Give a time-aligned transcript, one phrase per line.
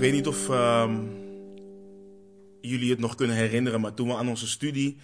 [0.00, 0.96] Ik weet niet of ehm,
[2.60, 4.96] jullie het nog kunnen herinneren, maar toen we aan onze studie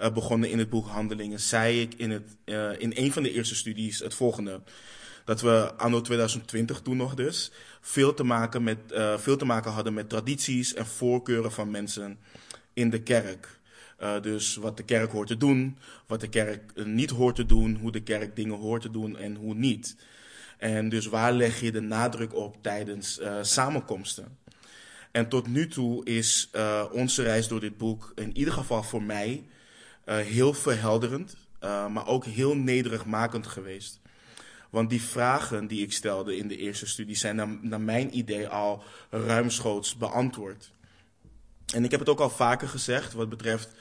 [0.00, 3.32] uh, begonnen in het boek Handelingen, zei ik in, het, uh, in een van de
[3.32, 4.60] eerste studies het volgende.
[5.24, 9.70] Dat we anno 2020 toen nog dus veel te maken, met, uh, veel te maken
[9.70, 12.18] hadden met tradities en voorkeuren van mensen
[12.72, 13.60] in de kerk.
[14.22, 17.92] dus wat de kerk hoort te doen, wat de kerk niet hoort te doen, hoe
[17.92, 19.96] de kerk dingen hoort te doen en hoe niet.
[20.58, 24.38] En dus waar leg je de nadruk op tijdens samenkomsten?
[25.10, 29.02] En tot nu toe is uh, onze reis door dit boek, in ieder geval voor
[29.02, 29.44] mij,
[30.06, 34.00] uh, heel verhelderend, maar ook heel nederigmakend geweest.
[34.70, 38.48] Want die vragen die ik stelde in de eerste studie zijn naar, naar mijn idee
[38.48, 40.72] al ruimschoots beantwoord.
[41.74, 43.74] En ik heb het ook al vaker gezegd wat betreft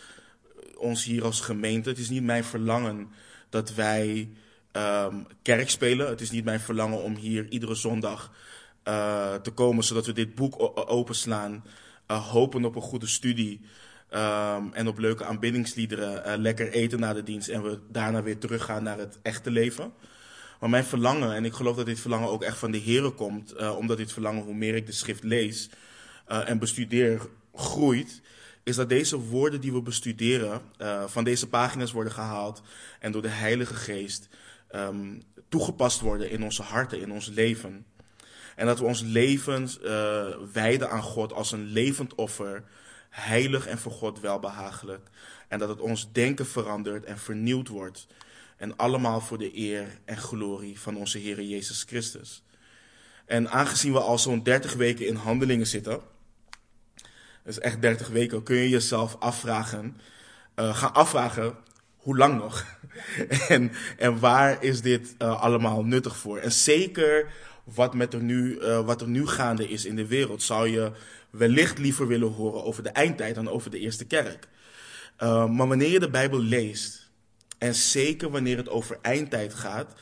[0.75, 1.89] ons hier als gemeente.
[1.89, 3.11] Het is niet mijn verlangen
[3.49, 4.30] dat wij
[4.71, 6.07] um, kerk spelen.
[6.07, 8.31] Het is niet mijn verlangen om hier iedere zondag
[8.90, 10.56] uh, te komen, zodat we dit boek
[10.90, 11.64] openslaan,
[12.08, 13.62] uh, hopen op een goede studie
[14.14, 18.38] um, en op leuke aanbiddingsliederen, uh, lekker eten na de dienst en we daarna weer
[18.38, 19.94] teruggaan naar het echte leven.
[20.60, 23.56] Maar mijn verlangen, en ik geloof dat dit verlangen ook echt van de Heeren komt,
[23.76, 25.70] omdat dit verlangen, hoe meer ik de schrift lees
[26.26, 27.22] en bestudeer,
[27.54, 28.22] groeit,
[28.64, 30.62] is dat deze woorden die we bestuderen
[31.06, 32.62] van deze pagina's worden gehaald
[33.00, 34.28] en door de Heilige Geest
[34.76, 37.86] um, toegepast worden in onze harten, in ons leven.
[38.59, 42.63] En dat we ons leven uh, wijden aan God als een levend offer,
[43.09, 45.09] heilig en voor God welbehagelijk.
[45.47, 48.07] En dat het ons denken verandert en vernieuwd wordt.
[48.57, 52.43] En allemaal voor de eer en glorie van onze Heer Jezus Christus.
[53.25, 56.02] En aangezien we al zo'n 30 weken in handelingen zitten,
[57.43, 59.97] dus echt 30 weken, kun je jezelf afvragen,
[60.55, 61.55] uh, gaan afvragen,
[61.97, 62.65] hoe lang nog?
[63.47, 66.37] en, en waar is dit uh, allemaal nuttig voor?
[66.37, 67.31] En zeker
[67.73, 70.92] wat, met er nu, uh, wat er nu gaande is in de wereld, zou je
[71.30, 74.48] wellicht liever willen horen over de eindtijd dan over de eerste kerk.
[75.23, 77.10] Uh, maar wanneer je de Bijbel leest,
[77.58, 79.93] en zeker wanneer het over eindtijd gaat,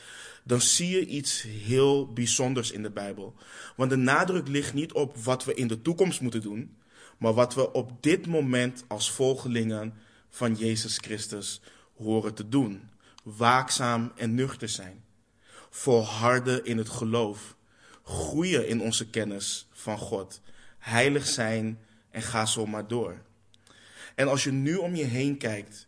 [0.44, 3.34] dan zie je iets heel bijzonders in de Bijbel.
[3.76, 6.76] Want de nadruk ligt niet op wat we in de toekomst moeten doen,
[7.18, 9.94] maar wat we op dit moment als volgelingen
[10.28, 11.60] van Jezus Christus
[11.96, 12.90] horen te doen.
[13.22, 15.04] Waakzaam en nuchter zijn.
[15.70, 17.56] Volharden in het geloof.
[18.08, 20.40] Groeien in onze kennis van God.
[20.78, 21.78] Heilig zijn
[22.10, 23.22] en ga zo maar door.
[24.14, 25.86] En als je nu om je heen kijkt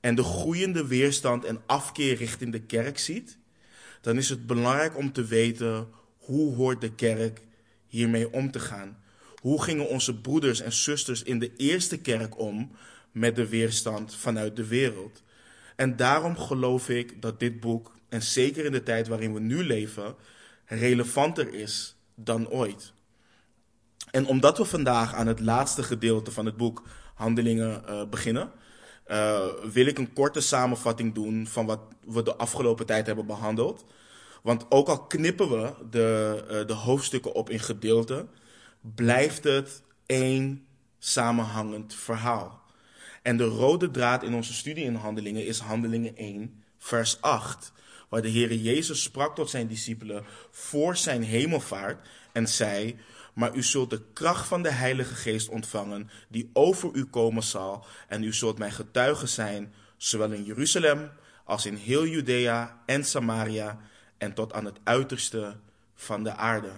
[0.00, 3.38] en de groeiende weerstand en afkeer richting de kerk ziet,
[4.00, 7.40] dan is het belangrijk om te weten hoe hoort de kerk
[7.86, 8.98] hiermee om te gaan.
[9.36, 12.70] Hoe gingen onze broeders en zusters in de eerste kerk om
[13.12, 15.22] met de weerstand vanuit de wereld?
[15.76, 19.64] En daarom geloof ik dat dit boek, en zeker in de tijd waarin we nu
[19.64, 20.14] leven,
[20.78, 22.92] relevanter is dan ooit.
[24.10, 26.82] En omdat we vandaag aan het laatste gedeelte van het boek
[27.14, 28.50] Handelingen uh, beginnen,
[29.06, 33.84] uh, wil ik een korte samenvatting doen van wat we de afgelopen tijd hebben behandeld.
[34.42, 38.28] Want ook al knippen we de, uh, de hoofdstukken op in gedeelten,
[38.80, 40.66] blijft het één
[40.98, 42.60] samenhangend verhaal.
[43.22, 47.72] En de rode draad in onze studie in Handelingen is Handelingen 1, vers 8.
[48.12, 52.98] Waar de Heer Jezus sprak tot zijn discipelen voor zijn hemelvaart en zei:
[53.32, 57.86] Maar u zult de kracht van de Heilige Geest ontvangen, die over u komen zal.
[58.08, 61.10] En u zult mijn getuigen zijn, zowel in Jeruzalem
[61.44, 63.80] als in heel Judea en Samaria
[64.18, 65.56] en tot aan het uiterste
[65.94, 66.72] van de aarde.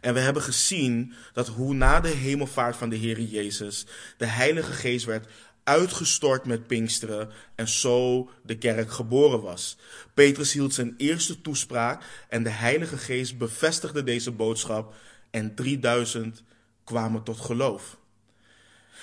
[0.00, 4.72] En we hebben gezien dat hoe na de hemelvaart van de Heer Jezus de Heilige
[4.72, 5.26] Geest werd
[5.68, 9.76] uitgestort met Pinksteren en zo de kerk geboren was.
[10.14, 14.94] Petrus hield zijn eerste toespraak en de Heilige Geest bevestigde deze boodschap
[15.30, 16.42] en 3000
[16.84, 17.98] kwamen tot geloof.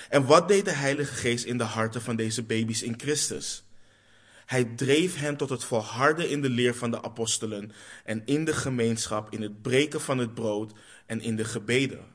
[0.10, 3.64] En wat deed de Heilige Geest in de harten van deze baby's in Christus?
[4.46, 7.72] Hij dreef hen tot het volharden in de leer van de apostelen
[8.04, 10.74] en in de gemeenschap, in het breken van het brood
[11.06, 12.06] en in de gebeden.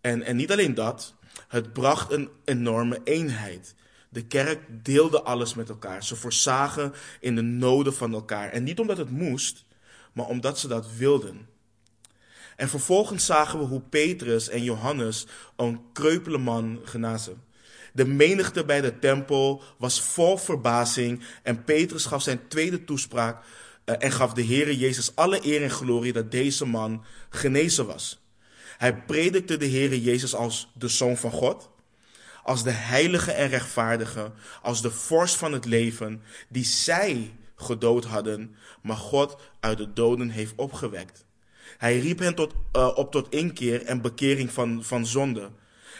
[0.00, 1.14] En, en niet alleen dat,
[1.48, 3.74] het bracht een enorme eenheid.
[4.12, 6.04] De kerk deelde alles met elkaar.
[6.04, 8.50] Ze voorzagen in de noden van elkaar.
[8.50, 9.64] En niet omdat het moest,
[10.12, 11.48] maar omdat ze dat wilden.
[12.56, 15.26] En vervolgens zagen we hoe Petrus en Johannes
[15.56, 17.42] een kreupele man genazen.
[17.92, 23.44] De menigte bij de tempel was vol verbazing en Petrus gaf zijn tweede toespraak
[23.84, 28.22] uh, en gaf de Heere Jezus alle eer en glorie dat deze man genezen was.
[28.78, 31.70] Hij predikte de Heere Jezus als de Zoon van God,
[32.42, 34.32] als de heilige en rechtvaardige,
[34.62, 40.28] als de vorst van het leven, die zij gedood hadden, maar God uit de doden
[40.28, 41.24] heeft opgewekt.
[41.78, 45.50] Hij riep hen tot, uh, op tot inkeer en bekering van, van zonde.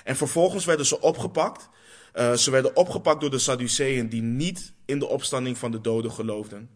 [0.05, 1.69] En vervolgens werden ze opgepakt.
[2.15, 6.13] Uh, ze werden opgepakt door de Sadduceeën die niet in de opstanding van de doden
[6.13, 6.71] geloofden.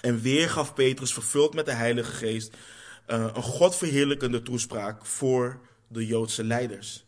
[0.00, 2.56] En weer gaf Petrus, vervuld met de Heilige Geest,
[3.08, 7.06] uh, een godverheerlijkende toespraak voor de Joodse leiders.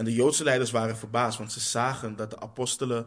[0.00, 3.06] En de Joodse leiders waren verbaasd, want ze zagen dat de apostelen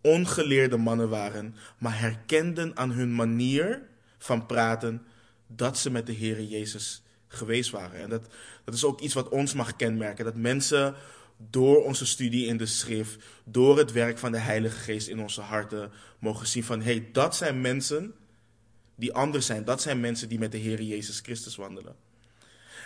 [0.00, 3.82] ongeleerde mannen waren, maar herkenden aan hun manier
[4.18, 5.02] van praten
[5.46, 8.00] dat ze met de Heer Jezus geweest waren.
[8.00, 8.26] En dat,
[8.64, 10.24] dat is ook iets wat ons mag kenmerken.
[10.24, 10.94] Dat mensen
[11.36, 15.40] door onze studie in de schrift, door het werk van de Heilige Geest in onze
[15.40, 18.14] harten, mogen zien van hé, hey, dat zijn mensen
[18.94, 19.64] die anders zijn.
[19.64, 21.94] Dat zijn mensen die met de Heer Jezus Christus wandelen.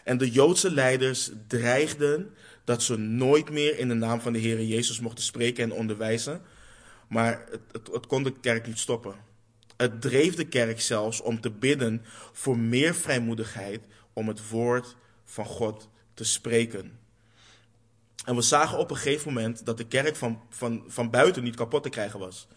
[0.04, 2.34] En de Joodse leiders dreigden
[2.66, 6.42] dat ze nooit meer in de naam van de Heer Jezus mochten spreken en onderwijzen.
[7.08, 9.14] Maar het, het, het kon de kerk niet stoppen.
[9.76, 13.80] Het dreef de kerk zelfs om te bidden voor meer vrijmoedigheid
[14.12, 16.98] om het woord van God te spreken.
[18.24, 21.56] En we zagen op een gegeven moment dat de kerk van, van, van buiten niet
[21.56, 22.48] kapot te krijgen was.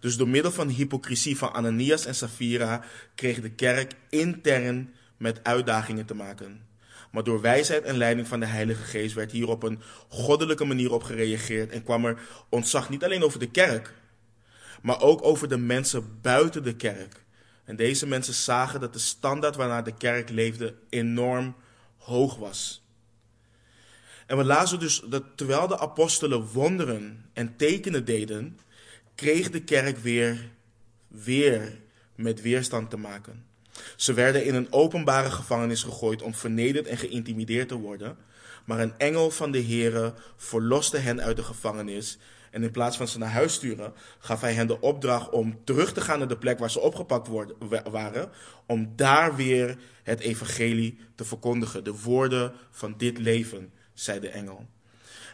[0.00, 2.84] Dus door middel van de hypocrisie van Ananias en Safira
[3.14, 6.68] kreeg de kerk intern met uitdagingen te maken.
[7.10, 10.92] Maar door wijsheid en leiding van de Heilige Geest werd hier op een goddelijke manier
[10.92, 13.94] op gereageerd en kwam er ontzag niet alleen over de kerk,
[14.82, 17.24] maar ook over de mensen buiten de kerk.
[17.64, 21.54] En deze mensen zagen dat de standaard waarnaar de kerk leefde enorm
[21.96, 22.84] hoog was.
[24.26, 28.58] En we lazen dus dat terwijl de apostelen wonderen en tekenen deden,
[29.14, 30.50] kreeg de kerk weer,
[31.08, 31.80] weer
[32.14, 33.44] met weerstand te maken.
[33.96, 38.16] Ze werden in een openbare gevangenis gegooid om vernederd en geïntimideerd te worden.
[38.64, 42.18] Maar een engel van de Heere verloste hen uit de gevangenis.
[42.50, 45.92] En in plaats van ze naar huis sturen, gaf hij hen de opdracht om terug
[45.92, 47.28] te gaan naar de plek waar ze opgepakt
[47.90, 48.30] waren.
[48.66, 51.84] Om daar weer het evangelie te verkondigen.
[51.84, 54.66] De woorden van dit leven, zei de engel.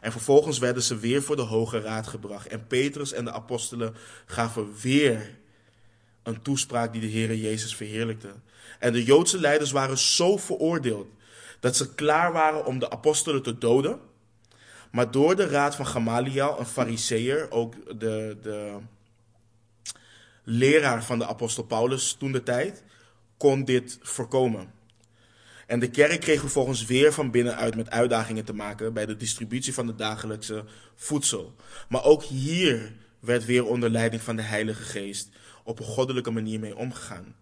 [0.00, 2.46] En vervolgens werden ze weer voor de Hoge Raad gebracht.
[2.46, 3.94] En Petrus en de apostelen
[4.26, 5.38] gaven weer
[6.26, 8.28] een toespraak die de Heer Jezus verheerlijkte.
[8.78, 11.08] En de Joodse leiders waren zo veroordeeld
[11.60, 14.00] dat ze klaar waren om de apostelen te doden.
[14.90, 18.78] Maar door de raad van Gamaliel, een fariseer, ook de, de
[20.42, 22.82] leraar van de apostel Paulus toen de tijd,
[23.36, 24.74] kon dit voorkomen.
[25.66, 29.74] En de kerk kreeg vervolgens weer van binnenuit met uitdagingen te maken bij de distributie
[29.74, 30.64] van het dagelijkse
[30.94, 31.54] voedsel.
[31.88, 35.28] Maar ook hier werd weer onder leiding van de Heilige Geest
[35.66, 37.34] op een goddelijke manier mee omgegaan.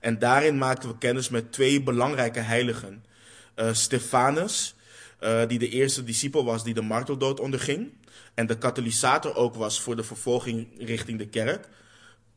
[0.00, 3.04] En daarin maakten we kennis met twee belangrijke heiligen.
[3.56, 4.74] Uh, Stefanus,
[5.20, 7.92] uh, die de eerste discipel was die de marteldood onderging.
[8.34, 11.68] En de katalysator ook was voor de vervolging richting de kerk.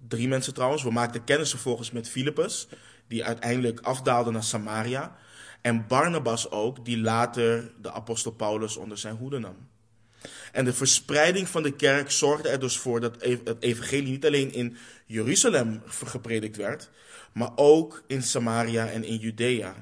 [0.07, 0.83] Drie mensen trouwens.
[0.83, 2.67] We maakten kennis vervolgens met Philippus,
[3.07, 5.15] die uiteindelijk afdaalde naar Samaria.
[5.61, 9.55] En Barnabas ook, die later de apostel Paulus onder zijn hoede nam.
[10.51, 14.53] En de verspreiding van de kerk zorgde er dus voor dat het evangelie niet alleen
[14.53, 16.89] in Jeruzalem gepredikt werd,
[17.33, 19.75] maar ook in Samaria en in Judea.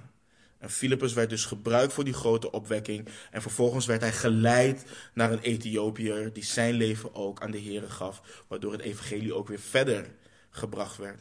[0.58, 3.08] En Filippus werd dus gebruikt voor die grote opwekking.
[3.32, 7.90] En vervolgens werd hij geleid naar een Ethiopiër die zijn leven ook aan de Here
[7.90, 10.06] gaf, waardoor het evangelie ook weer verder
[10.50, 11.20] gebracht werd.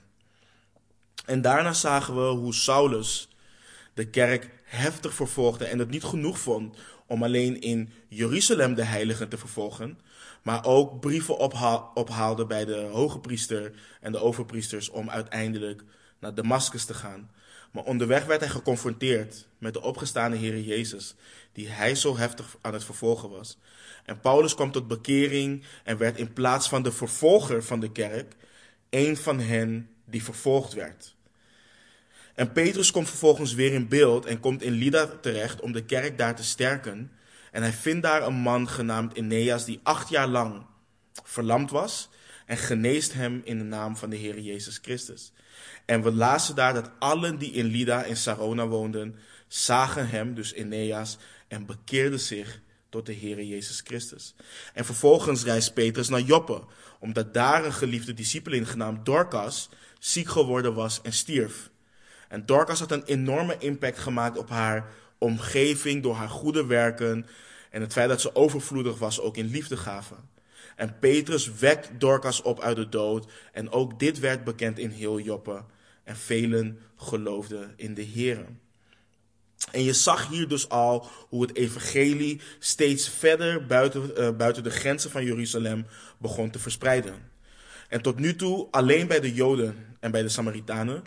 [1.26, 3.28] En daarna zagen we hoe Saulus
[3.94, 9.28] de kerk heftig vervolgde en het niet genoeg vond om alleen in Jeruzalem de heiligen
[9.28, 9.98] te vervolgen,
[10.42, 11.38] maar ook brieven
[11.94, 15.82] ophaalde bij de hoge priester en de overpriesters om uiteindelijk
[16.18, 17.30] naar Damascus te gaan.
[17.70, 21.14] Maar onderweg werd hij geconfronteerd met de opgestane Heer Jezus,
[21.52, 23.58] die hij zo heftig aan het vervolgen was.
[24.04, 28.36] En Paulus kwam tot bekering en werd in plaats van de vervolger van de kerk,
[28.90, 31.14] een van hen die vervolgd werd.
[32.34, 36.18] En Petrus komt vervolgens weer in beeld en komt in Lida terecht om de kerk
[36.18, 37.12] daar te sterken.
[37.52, 40.66] En hij vindt daar een man genaamd Eneas die acht jaar lang
[41.22, 42.08] verlamd was
[42.46, 45.32] en geneest hem in de naam van de Heer Jezus Christus.
[45.84, 49.16] En we lazen daar dat allen die in Lida en Sarona woonden,
[49.48, 51.18] zagen hem, dus Eneas,
[51.48, 54.34] en bekeerden zich tot de Heer Jezus Christus.
[54.74, 56.62] En vervolgens reist Petrus naar Joppe,
[56.98, 59.68] omdat daar een geliefde discipelin genaamd Dorcas
[59.98, 61.70] ziek geworden was en stierf.
[62.28, 64.90] En Dorcas had een enorme impact gemaakt op haar
[65.22, 67.26] omgeving door haar goede werken
[67.70, 70.16] en het feit dat ze overvloedig was ook in liefdegaven.
[70.76, 75.20] En Petrus wekt Dorcas op uit de dood en ook dit werd bekend in heel
[75.20, 75.64] Joppe
[76.04, 78.46] en velen geloofden in de Heer.
[79.70, 84.70] En je zag hier dus al hoe het evangelie steeds verder buiten, uh, buiten de
[84.70, 85.86] grenzen van Jeruzalem
[86.18, 87.30] begon te verspreiden.
[87.88, 91.04] En tot nu toe alleen bij de Joden en bij de Samaritanen,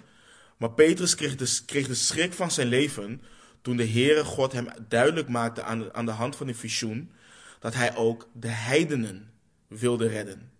[0.57, 3.21] Maar Petrus kreeg de, kreeg de schrik van zijn leven
[3.65, 7.11] toen de Heere God hem duidelijk maakte aan de, hand van een visioen
[7.59, 9.31] dat hij ook de heidenen
[9.67, 10.51] wilde redden.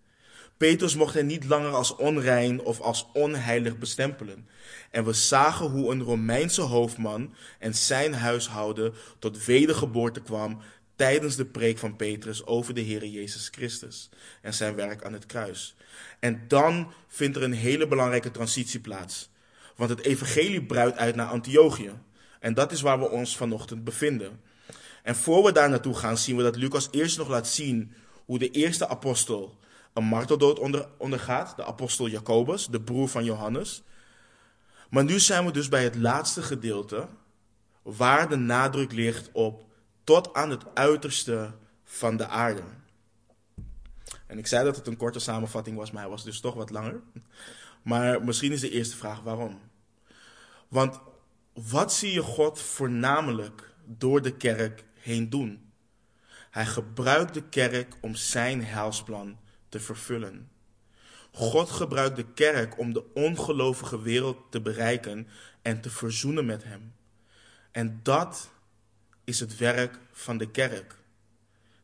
[0.56, 4.48] Petrus mocht hij niet langer als onrein of als onheilig bestempelen.
[4.90, 10.60] En we zagen hoe een Romeinse hoofdman en zijn huishouden tot wedergeboorte kwam
[10.96, 14.08] tijdens de preek van Petrus over de Heer Jezus Christus
[14.42, 15.76] en zijn werk aan het kruis.
[16.20, 19.30] En dan vindt er een hele belangrijke transitie plaats.
[19.76, 21.92] Want het evangelie bruidt uit naar Antiochië.
[22.46, 24.40] En dat is waar we ons vanochtend bevinden.
[25.02, 27.92] En voor we daar naartoe gaan, zien we dat Lucas eerst nog laat zien
[28.24, 29.58] hoe de eerste apostel
[29.92, 31.56] een marteldood onder, ondergaat.
[31.56, 33.82] De apostel Jacobus, de broer van Johannes.
[34.90, 37.08] Maar nu zijn we dus bij het laatste gedeelte,
[37.82, 39.64] waar de nadruk ligt op
[40.04, 42.62] tot aan het uiterste van de aarde.
[44.26, 46.70] En ik zei dat het een korte samenvatting was, maar hij was dus toch wat
[46.70, 47.00] langer.
[47.82, 49.60] Maar misschien is de eerste vraag waarom?
[50.68, 51.00] Want
[51.56, 55.72] wat zie je God voornamelijk door de kerk heen doen?
[56.50, 60.50] Hij gebruikt de kerk om zijn heilsplan te vervullen.
[61.32, 65.28] God gebruikt de kerk om de ongelovige wereld te bereiken
[65.62, 66.94] en te verzoenen met hem.
[67.72, 68.50] En dat
[69.24, 70.94] is het werk van de kerk.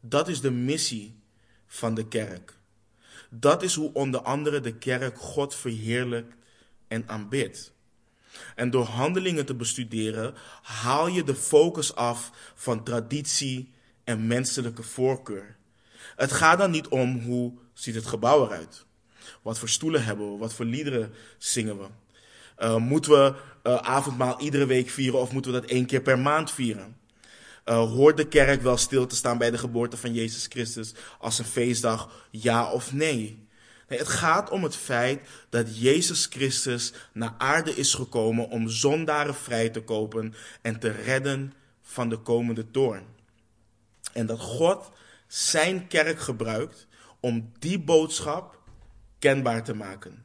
[0.01, 1.21] Dat is de missie
[1.67, 2.57] van de kerk.
[3.31, 6.35] Dat is hoe onder andere de kerk God verheerlijkt
[6.89, 7.72] en aanbidt.
[8.55, 13.73] En door handelingen te bestuderen haal je de focus af van traditie
[14.05, 15.57] en menselijke voorkeur.
[16.17, 18.85] Het gaat dan niet om hoe ziet het gebouw eruit.
[19.43, 20.39] Wat voor stoelen hebben we?
[20.39, 21.87] Wat voor liederen zingen we?
[22.59, 26.19] Uh, moeten we uh, avondmaal iedere week vieren of moeten we dat één keer per
[26.19, 26.97] maand vieren?
[27.65, 31.39] Uh, hoort de kerk wel stil te staan bij de geboorte van Jezus Christus als
[31.39, 33.42] een feestdag, ja of nee?
[33.99, 39.69] Het gaat om het feit dat Jezus Christus naar aarde is gekomen om zondaren vrij
[39.69, 43.05] te kopen en te redden van de komende toorn.
[44.13, 44.91] En dat God
[45.27, 46.87] zijn kerk gebruikt
[47.21, 48.59] om die boodschap
[49.19, 50.25] kenbaar te maken.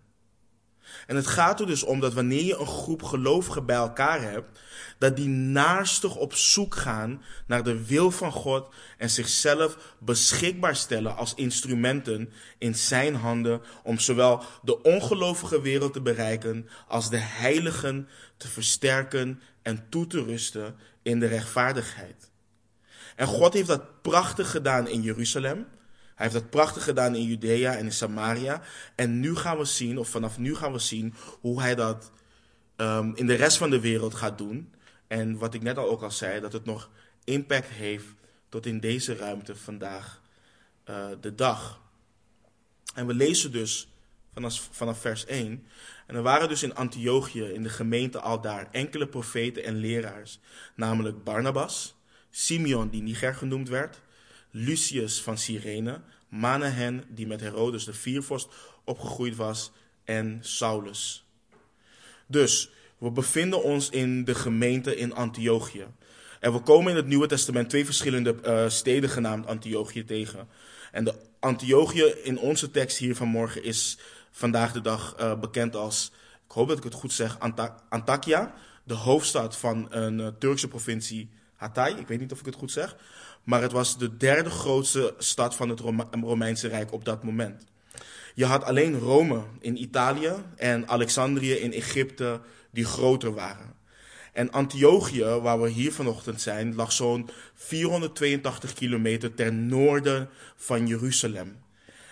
[1.08, 4.60] En het gaat er dus om dat wanneer je een groep gelovigen bij elkaar hebt,
[4.98, 11.16] dat die naarstig op zoek gaan naar de wil van God en zichzelf beschikbaar stellen
[11.16, 18.08] als instrumenten in zijn handen om zowel de ongelovige wereld te bereiken als de heiligen
[18.38, 22.32] te versterken en toe te rusten in de rechtvaardigheid.
[23.16, 25.58] En God heeft dat prachtig gedaan in Jeruzalem.
[26.16, 28.62] Hij heeft dat prachtig gedaan in Judea en in Samaria.
[28.96, 32.12] En nu gaan we zien, of vanaf nu gaan we zien, hoe hij dat
[32.78, 34.74] um, in de rest van de wereld gaat doen.
[35.08, 36.90] En wat ik net al ook al zei, dat het nog
[37.24, 38.06] impact heeft
[38.50, 40.22] tot in deze ruimte vandaag
[40.90, 41.82] uh, de dag.
[42.94, 43.88] En we lezen dus
[44.34, 45.68] vanaf, vanaf vers 1.
[46.08, 50.40] En er waren dus in Antiochië, in de gemeente al daar, enkele profeten en leraars.
[50.76, 51.96] Namelijk Barnabas,
[52.30, 54.02] Simeon, die Niger genoemd werd,
[54.52, 58.50] Lucius van Cyrene, Manahen, die met Herodes de viervorst
[58.84, 59.72] opgegroeid was,
[60.04, 61.26] en Saulus.
[62.28, 65.86] Dus we bevinden ons in de gemeente in Antiochië.
[66.40, 70.48] En we komen in het Nieuwe Testament twee verschillende uh, steden genaamd Antiochië tegen.
[70.92, 73.98] En de Antiochië in onze tekst hier vanmorgen is
[74.32, 76.12] vandaag de dag uh, bekend als,
[76.46, 80.68] ik hoop dat ik het goed zeg, Anta Antakya, de hoofdstad van een uh, Turkse
[80.68, 81.92] provincie Hatay.
[81.92, 82.96] Ik weet niet of ik het goed zeg.
[83.44, 85.80] Maar het was de derde grootste stad van het
[86.22, 87.64] Romeinse Rijk op dat moment.
[88.36, 93.76] Je had alleen Rome in Italië en Alexandrië in Egypte die groter waren.
[94.34, 101.58] En Antiochië, waar we hier vanochtend zijn, lag zo'n 482 kilometer ten noorden van Jeruzalem.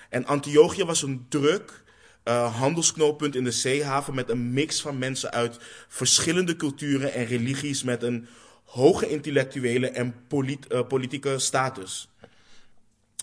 [0.09, 1.83] En Antiochië was een druk
[2.25, 5.57] uh, handelsknooppunt in de zeehaven met een mix van mensen uit
[5.87, 8.27] verschillende culturen en religies met een
[8.63, 12.09] hoge intellectuele en uh, politieke status.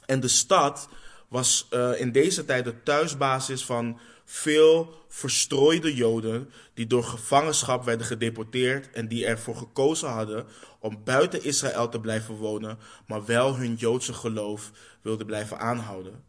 [0.07, 0.89] En de stad
[1.29, 4.01] was uh, in deze tijd de thuisbasis van
[4.33, 10.47] veel verstrooide Joden die door gevangenschap werden gedeporteerd en die ervoor gekozen hadden
[10.79, 14.71] om buiten Israël te blijven wonen, maar wel hun Joodse geloof
[15.03, 16.25] wilden blijven aanhouden.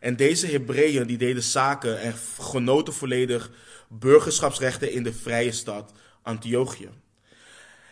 [0.00, 3.50] En deze Hebreeën die deden zaken en genoten volledig
[3.88, 6.88] burgerschapsrechten in de vrije stad Antiochië.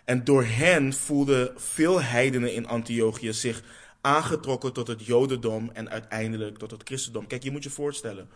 [0.05, 3.63] En door hen voelden veel heidenen in Antiochië zich
[4.01, 7.27] aangetrokken tot het Jodendom en uiteindelijk tot het christendom.
[7.27, 8.29] Kijk, je moet je voorstellen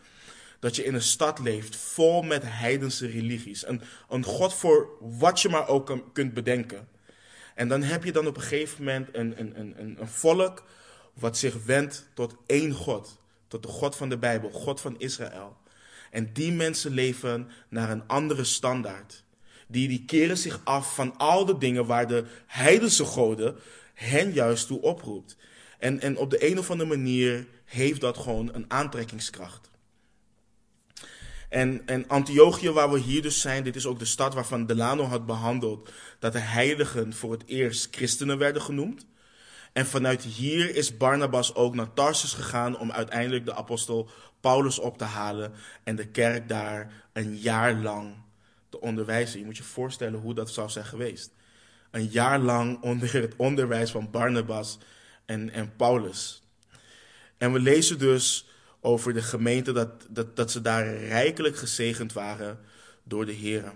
[0.59, 3.67] dat je in een stad leeft vol met heidense religies.
[3.67, 6.88] Een, een God voor wat je maar ook kunt bedenken.
[7.55, 10.65] En dan heb je dan op een gegeven moment een, een, een, een volk
[11.15, 13.19] wat zich wendt tot één God.
[13.49, 15.57] Tot de God van de Bijbel, God van Israël.
[16.11, 19.25] En die mensen leven naar een andere standaard.
[19.67, 23.57] Die, die keren zich af van al de dingen waar de heidense goden
[23.95, 25.37] hen juist toe oproept.
[25.79, 29.71] En, en op de een of andere manier heeft dat gewoon een aantrekkingskracht.
[31.49, 35.05] En, en Antiochië, waar we hier dus zijn, dit is ook de stad waarvan Delano
[35.05, 39.07] had behandeld dat de heiligen voor het eerst christenen werden genoemd.
[39.73, 44.99] En vanuit hier is Barnabas ook naar Tarsus gegaan om uiteindelijk de apostel Paulus op
[44.99, 45.52] te halen
[45.85, 48.14] en de kerk daar een jaar lang
[48.69, 49.38] te onderwijzen.
[49.38, 51.33] Je moet je voorstellen hoe dat zou zijn geweest.
[51.90, 54.78] Een jaar lang onder het onderwijs van Barnabas
[55.26, 56.43] en, en Paulus.
[57.37, 58.48] En we lezen dus
[58.80, 62.58] over de gemeente dat, dat, dat ze daar rijkelijk gezegend waren
[63.02, 63.73] door de Heer.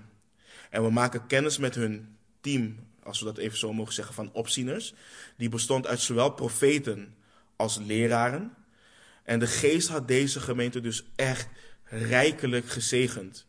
[0.71, 4.32] En we maken kennis met hun team, als we dat even zo mogen zeggen, van
[4.32, 4.94] opzieners.
[5.37, 7.14] Die bestond uit zowel profeten
[7.56, 8.54] als leraren.
[9.25, 11.49] En de geest had deze gemeente dus echt
[11.85, 13.47] rijkelijk gezegend.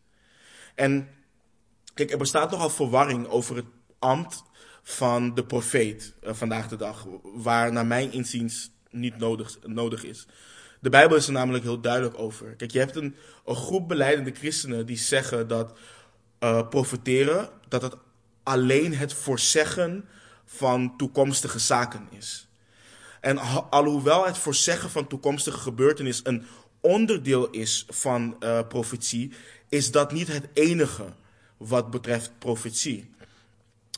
[0.75, 1.10] En
[1.93, 3.65] kijk, er bestaat nogal verwarring over het
[4.00, 4.43] ambt
[4.83, 10.27] van de profeet uh, vandaag de dag, waar naar mijn inziens niet nodig, nodig is.
[10.84, 12.56] De Bijbel is er namelijk heel duidelijk over.
[12.56, 15.78] Kijk, je hebt een, groep beleidende christenen die zeggen dat
[16.40, 17.96] uh, profeteren, dat het
[18.44, 20.06] alleen het voorzeggen
[20.46, 22.48] van toekomstige zaken is.
[23.22, 23.38] En
[23.70, 26.46] alhoewel het voorzeggen van toekomstige gebeurtenissen een
[26.82, 29.34] onderdeel is van uh, profetie,
[29.70, 31.06] is dat niet het enige
[31.58, 33.12] wat betreft profetie.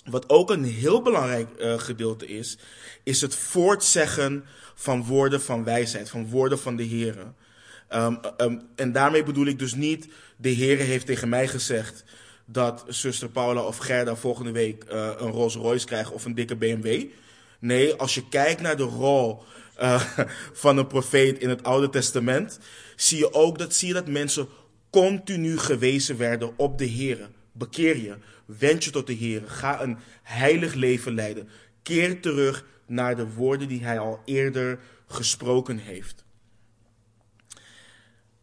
[0.05, 2.57] Wat ook een heel belangrijk uh, gedeelte is,
[3.03, 4.45] is het voortzeggen
[4.75, 7.15] van woorden van wijsheid, van woorden van de Heer.
[7.93, 10.07] Um, um, en daarmee bedoel ik dus niet,
[10.37, 12.03] de Heer heeft tegen mij gezegd
[12.45, 16.55] dat zuster Paula of Gerda volgende week uh, een Rolls Royce krijgen of een dikke
[16.55, 17.03] BMW.
[17.59, 19.43] Nee, als je kijkt naar de rol
[19.81, 20.01] uh,
[20.63, 22.59] van een profeet in het Oude Testament,
[22.95, 24.47] zie je ook dat, zie mensen
[24.89, 27.29] continu gewezen werden op de Heer.
[27.57, 31.49] Bekeer je, wend je tot de Heer, ga een heilig leven leiden.
[31.83, 36.25] Keer terug naar de woorden die hij al eerder gesproken heeft.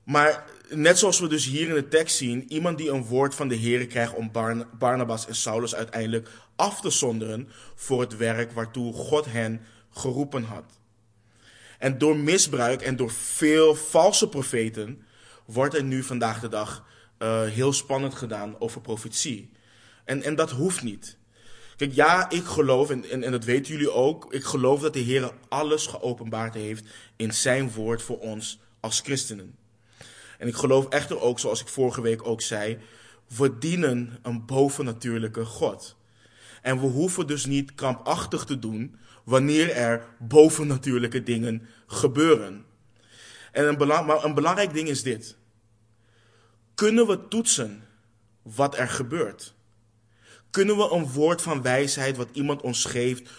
[0.05, 3.49] Maar net zoals we dus hier in de tekst zien, iemand die een woord van
[3.49, 4.31] de Heer krijgt om
[4.79, 9.61] Barnabas en Saulus uiteindelijk af te zonderen voor het werk waartoe God hen
[9.91, 10.65] geroepen had.
[11.79, 15.03] En door misbruik en door veel valse profeten
[15.45, 16.85] wordt er nu vandaag de dag
[17.23, 19.51] uh, heel spannend gedaan over profetie.
[20.05, 21.17] En, en dat hoeft niet.
[21.77, 24.99] Kijk, ja, ik geloof, en, en, en dat weten jullie ook, ik geloof dat de
[24.99, 26.85] Heer alles geopenbaard heeft
[27.17, 29.57] in zijn woord voor ons als christenen.
[30.39, 32.79] En ik geloof echter ook, zoals ik vorige week ook zei,
[33.37, 35.97] we dienen een bovennatuurlijke God.
[36.63, 42.65] En we hoeven dus niet krampachtig te doen wanneer er bovennatuurlijke dingen gebeuren.
[43.53, 45.37] En een, belang, maar een belangrijk ding is dit.
[46.75, 47.85] Kunnen we toetsen
[48.43, 49.55] wat er gebeurt?
[50.51, 53.31] Kunnen we een woord van wijsheid wat iemand ons geeft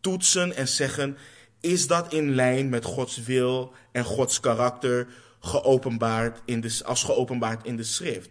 [0.00, 1.16] toetsen en zeggen:
[1.60, 5.06] is dat in lijn met Gods wil en Gods karakter
[5.40, 8.30] geopenbaard in de, als geopenbaard in de schrift?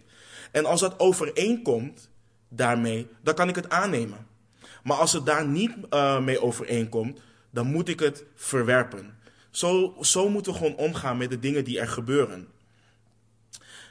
[0.51, 2.09] En als dat overeenkomt
[2.49, 4.27] daarmee, dan kan ik het aannemen.
[4.83, 7.19] Maar als het daar niet uh, mee overeenkomt,
[7.49, 9.17] dan moet ik het verwerpen.
[9.49, 12.47] Zo, zo moeten we gewoon omgaan met de dingen die er gebeuren.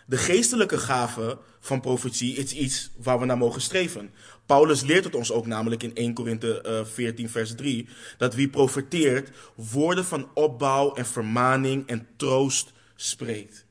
[0.09, 4.11] De geestelijke gave van profetie is iets waar we naar mogen streven.
[4.47, 8.49] Paulus leert het ons ook namelijk in 1 Korinthe 14 eh, vers 3, dat wie
[8.49, 13.67] profeteert woorden van opbouw en vermaning en troost spreekt.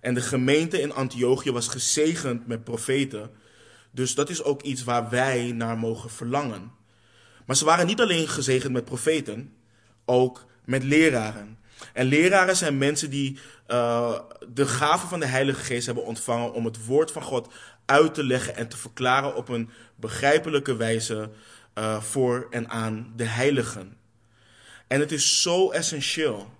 [0.00, 3.30] En de gemeente in Antiochië was gezegend met profeten,
[3.90, 6.72] dus dat is ook iets waar wij naar mogen verlangen.
[7.46, 9.52] Maar ze waren niet alleen gezegend met profeten,
[10.04, 11.58] ook met leraren.
[11.92, 13.38] En leraren zijn mensen die
[13.68, 17.52] uh, de gave van de Heilige Geest hebben ontvangen om het woord van God
[17.84, 21.30] uit te leggen en te verklaren op een begrijpelijke wijze
[21.78, 23.96] uh, voor en aan de heiligen.
[24.86, 26.50] En het is zo essentieel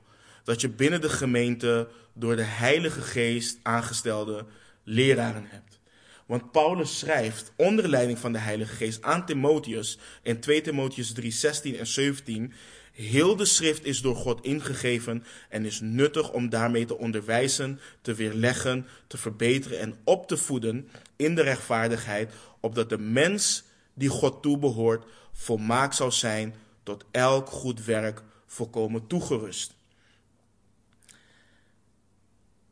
[0.44, 4.46] dat je binnen de gemeente door de Heilige Geest aangestelde
[4.84, 5.80] leraren hebt.
[6.26, 11.30] Want Paulus schrijft onder leiding van de Heilige Geest aan Timotheus in 2 Timotheus 3,
[11.30, 12.52] 16 en 17
[12.98, 18.14] Heel de schrift is door God ingegeven en is nuttig om daarmee te onderwijzen, te
[18.14, 24.42] weerleggen, te verbeteren en op te voeden in de rechtvaardigheid, opdat de mens die God
[24.42, 29.74] toebehoort volmaakt zal zijn tot elk goed werk volkomen toegerust.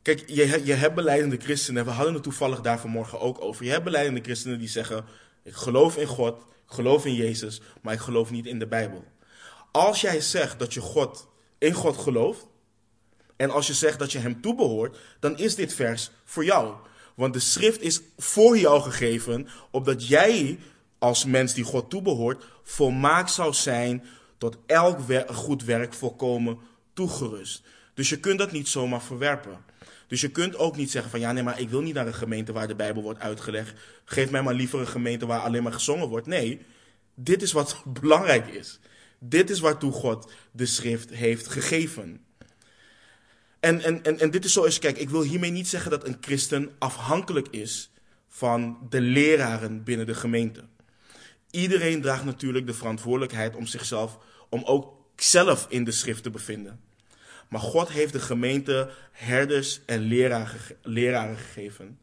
[0.01, 3.65] Kijk, je, je hebt beleidende christenen, we hadden het toevallig daar vanmorgen ook over.
[3.65, 5.05] Je hebt beleidende christenen die zeggen,
[5.43, 9.15] ik geloof in God, ik geloof in Jezus, maar ik geloof niet in de Bijbel.
[9.71, 11.27] Als jij zegt dat je God,
[11.57, 12.47] in God gelooft,
[13.35, 16.75] en als je zegt dat je Hem toebehoort, dan is dit vers voor jou.
[17.15, 20.59] Want de schrift is voor jou gegeven, opdat jij
[20.97, 24.03] als mens die God toebehoort, volmaakt zou zijn
[24.37, 26.57] tot elk goed werk volkomen
[26.93, 27.63] toegerust.
[27.93, 29.65] Dus je kunt dat niet zomaar verwerpen.
[30.07, 32.13] Dus je kunt ook niet zeggen van ja, nee, maar ik wil niet naar een
[32.13, 33.73] gemeente waar de Bijbel wordt uitgelegd.
[34.05, 36.27] Geef mij maar liever een gemeente waar alleen maar gezongen wordt.
[36.27, 36.65] Nee,
[37.13, 38.79] dit is wat belangrijk is.
[39.19, 42.25] Dit is waartoe God de schrift heeft gegeven.
[43.59, 46.17] En, en, en, en dit is zoals, kijk, ik wil hiermee niet zeggen dat een
[46.21, 47.91] christen afhankelijk is
[48.27, 50.63] van de leraren binnen de gemeente.
[51.51, 54.17] Iedereen draagt natuurlijk de verantwoordelijkheid om zichzelf,
[54.49, 56.79] om ook zelf in de schrift te bevinden.
[57.49, 60.01] Maar God heeft de gemeente herders en
[60.81, 61.99] leraren gegeven.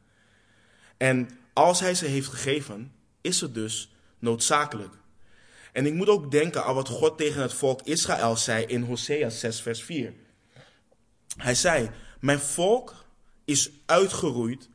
[0.97, 4.95] En als hij ze heeft gegeven, is het dus noodzakelijk.
[5.75, 9.29] En ik moet ook denken aan wat God tegen het volk Israël zei in Hosea
[9.29, 10.15] 6, vers 4.
[11.37, 13.05] Hij zei: Mijn volk
[13.45, 14.69] is uitgeroeid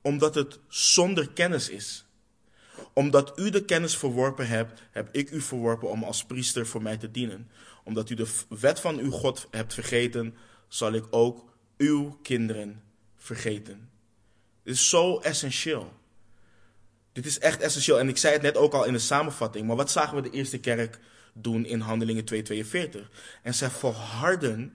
[0.00, 2.04] omdat het zonder kennis is.
[2.92, 6.96] Omdat u de kennis verworpen hebt, heb ik u verworpen om als priester voor mij
[6.96, 7.50] te dienen.
[7.84, 10.36] Omdat u de wet van uw God hebt vergeten,
[10.68, 11.44] zal ik ook
[11.76, 12.82] uw kinderen
[13.16, 13.90] vergeten.
[14.62, 15.92] Dit is zo essentieel.
[17.12, 17.98] Dit is echt essentieel.
[17.98, 19.66] En ik zei het net ook al in de samenvatting.
[19.66, 20.98] Maar wat zagen we de eerste kerk
[21.32, 23.08] doen in Handelingen 2:42?
[23.42, 24.74] En zij volharden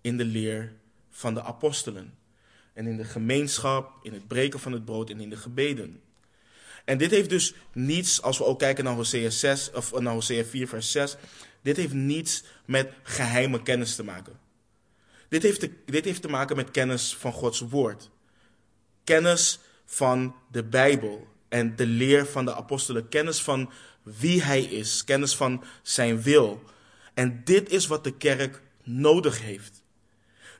[0.00, 0.72] in de leer
[1.10, 2.14] van de apostelen.
[2.72, 6.00] En in de gemeenschap, in het breken van het brood en in de gebeden.
[6.84, 10.44] En dit heeft dus niets, als we ook kijken naar Hosea, 6, of naar Hosea
[10.44, 11.16] 4, vers 6,
[11.62, 14.38] dit heeft niets met geheime kennis te maken.
[15.28, 18.10] Dit heeft dit heeft te maken met kennis van Gods woord.
[19.04, 23.08] Kennis van de Bijbel en de leer van de apostelen.
[23.08, 23.70] Kennis van
[24.02, 26.62] wie hij is, kennis van zijn wil.
[27.14, 29.82] En dit is wat de kerk nodig heeft.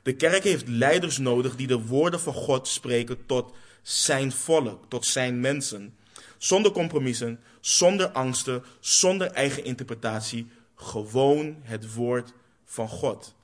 [0.03, 5.05] De kerk heeft leiders nodig die de woorden van God spreken tot zijn volk, tot
[5.05, 5.95] zijn mensen.
[6.37, 10.47] Zonder compromissen, zonder angsten, zonder eigen interpretatie.
[10.75, 12.33] Gewoon het woord
[12.65, 13.35] van God.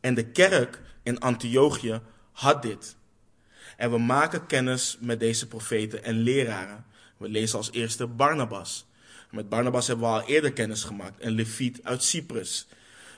[0.00, 2.00] En de kerk in Antiochië
[2.32, 2.96] had dit.
[3.76, 6.84] En we maken kennis met deze profeten en leraren.
[7.16, 8.86] We lezen als eerste Barnabas.
[9.30, 11.24] Met Barnabas hebben we al eerder kennis gemaakt.
[11.24, 12.66] Een leviet uit Cyprus.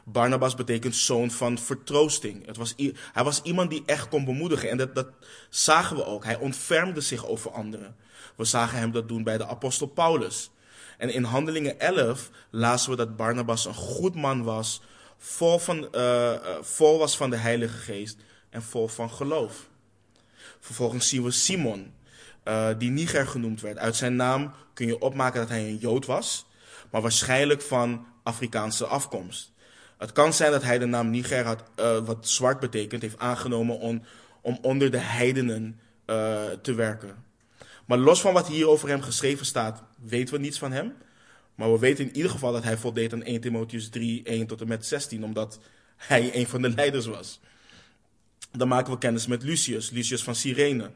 [0.04, 2.46] Barnabas betekent zoon van vertroosting.
[2.46, 2.74] Het was,
[3.12, 4.70] hij was iemand die echt kon bemoedigen.
[4.70, 5.08] En dat, dat
[5.50, 6.24] zagen we ook.
[6.24, 7.96] Hij ontfermde zich over anderen.
[8.36, 10.50] We zagen hem dat doen bij de apostel Paulus.
[10.98, 14.80] En in Handelingen 11 lazen we dat Barnabas een goed man was,
[15.18, 18.16] vol, van, uh, vol was van de Heilige Geest
[18.50, 19.68] en vol van geloof.
[20.66, 21.92] Vervolgens zien we Simon,
[22.44, 23.78] uh, die Niger genoemd werd.
[23.78, 26.46] Uit zijn naam kun je opmaken dat hij een Jood was,
[26.90, 29.52] maar waarschijnlijk van Afrikaanse afkomst.
[29.98, 33.78] Het kan zijn dat hij de naam Niger, had, uh, wat zwart betekent, heeft aangenomen
[33.78, 37.24] om, onder de heidenen uh, te werken.
[37.84, 40.94] Maar los van wat hier over hem geschreven staat, weten we niets van hem.
[41.54, 44.60] Maar we weten in ieder geval dat hij voldeed aan 1 Timotheus 3, 1 tot
[44.60, 45.58] en met 16, omdat
[45.96, 47.40] hij een van de leiders was.
[48.56, 50.90] Dan maken we kennis met Lucius, Lucius van Cyrene.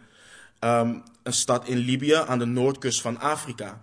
[0.61, 3.83] Um, een stad in Libië aan de noordkust van Afrika.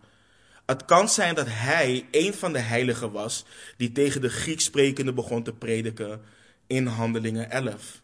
[0.66, 3.46] Het kan zijn dat hij een van de heiligen was
[3.78, 6.22] die tegen de Grieks sprekende begon te prediken
[6.68, 8.02] in Handelingen 11.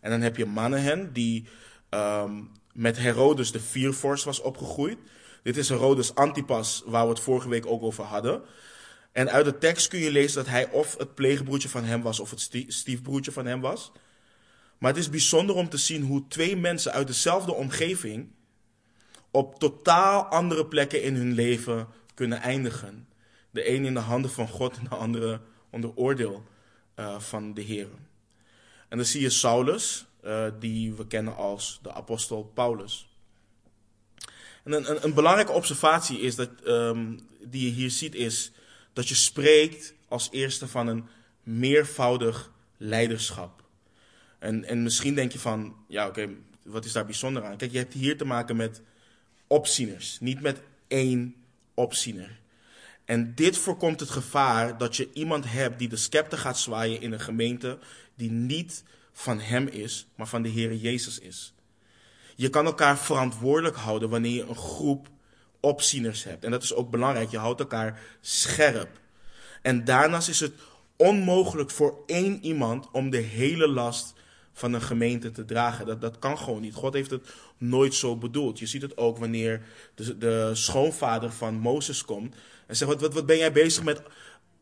[0.00, 1.48] En dan heb je Manahen die
[1.90, 4.98] um, met Herodes de Viervorst was opgegroeid.
[5.42, 8.42] Dit is Herodes Antipas, waar we het vorige week ook over hadden.
[9.12, 12.20] En uit de tekst kun je lezen dat hij of het pleegbroertje van hem was
[12.20, 13.92] of het stiefbroertje van hem was.
[14.78, 18.30] Maar het is bijzonder om te zien hoe twee mensen uit dezelfde omgeving
[19.30, 23.08] op totaal andere plekken in hun leven kunnen eindigen.
[23.50, 26.44] De een in de handen van God en de andere onder oordeel
[26.96, 27.88] uh, van de Heer.
[28.88, 33.08] En dan zie je Saulus, uh, die we kennen als de apostel Paulus.
[34.64, 38.52] En een, een, een belangrijke observatie is dat, um, die je hier ziet is
[38.92, 41.08] dat je spreekt als eerste van een
[41.42, 43.65] meervoudig leiderschap.
[44.46, 46.28] En, en misschien denk je van, ja oké,
[46.62, 47.56] wat is daar bijzonder aan?
[47.56, 48.82] Kijk, je hebt hier te maken met
[49.46, 51.34] opzieners, niet met één
[51.74, 52.40] opziener.
[53.04, 57.12] En dit voorkomt het gevaar dat je iemand hebt die de scepter gaat zwaaien in
[57.12, 57.78] een gemeente
[58.14, 58.82] die niet
[59.12, 61.54] van hem is, maar van de Heer Jezus is.
[62.36, 65.08] Je kan elkaar verantwoordelijk houden wanneer je een groep
[65.60, 66.44] opzieners hebt.
[66.44, 67.30] En dat is ook belangrijk.
[67.30, 69.00] Je houdt elkaar scherp.
[69.62, 70.52] En daarnaast is het
[70.96, 74.14] onmogelijk voor één iemand om de hele last
[74.56, 75.86] van een gemeente te dragen.
[75.86, 76.74] Dat, dat kan gewoon niet.
[76.74, 78.58] God heeft het nooit zo bedoeld.
[78.58, 79.62] Je ziet het ook wanneer
[79.94, 82.34] de, de schoonvader van Mozes komt
[82.66, 84.02] en zegt: wat, wat, wat ben jij bezig met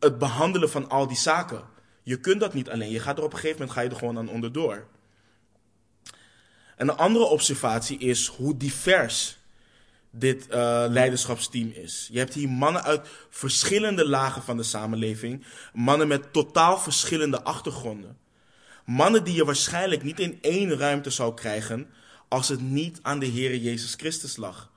[0.01, 1.63] het behandelen van al die zaken?
[2.03, 2.91] Je kunt dat niet alleen.
[2.91, 4.87] Je gaat er op een gegeven moment ga je er gewoon aan onderdoor.
[6.77, 9.39] En een andere observatie is hoe divers
[10.11, 12.09] dit uh, leiderschapsteam is.
[12.13, 18.24] Je hebt hier mannen uit verschillende lagen van de samenleving, mannen met totaal verschillende achtergronden.
[18.85, 21.87] Mannen die je waarschijnlijk niet in één ruimte zou krijgen
[22.29, 24.73] als het niet aan de Heer Jezus Christus lag.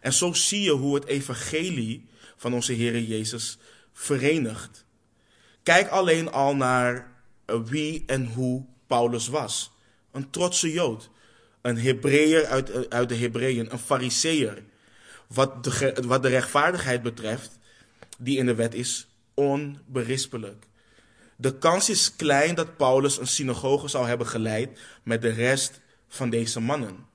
[0.00, 3.58] En zo zie je hoe het evangelie van onze Heer Jezus
[3.92, 4.84] verenigt.
[5.62, 7.12] Kijk alleen al naar
[7.64, 9.72] wie en hoe Paulus was.
[10.12, 11.10] Een trotse Jood.
[11.60, 13.72] Een Hebreeër uit, uit de Hebreeën.
[13.72, 14.62] Een Fariseer.
[15.26, 15.66] Wat
[16.06, 17.58] wat de rechtvaardigheid betreft,
[18.18, 20.66] die in de wet is, onberispelijk.
[21.40, 26.30] De kans is klein dat Paulus een synagoge zou hebben geleid met de rest van
[26.30, 27.06] deze mannen.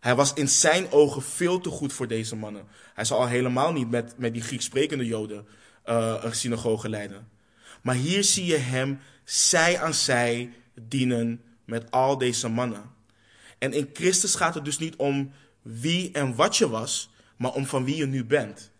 [0.00, 2.66] Hij was in zijn ogen veel te goed voor deze mannen.
[2.94, 5.46] Hij zou al helemaal niet met, met die Grieks sprekende Joden
[5.86, 7.28] uh, een synagoge leiden.
[7.82, 12.90] Maar hier zie je hem zij aan zij dienen met al deze mannen.
[13.58, 17.66] En in Christus gaat het dus niet om wie en wat je was, maar om
[17.66, 18.70] van wie je nu bent.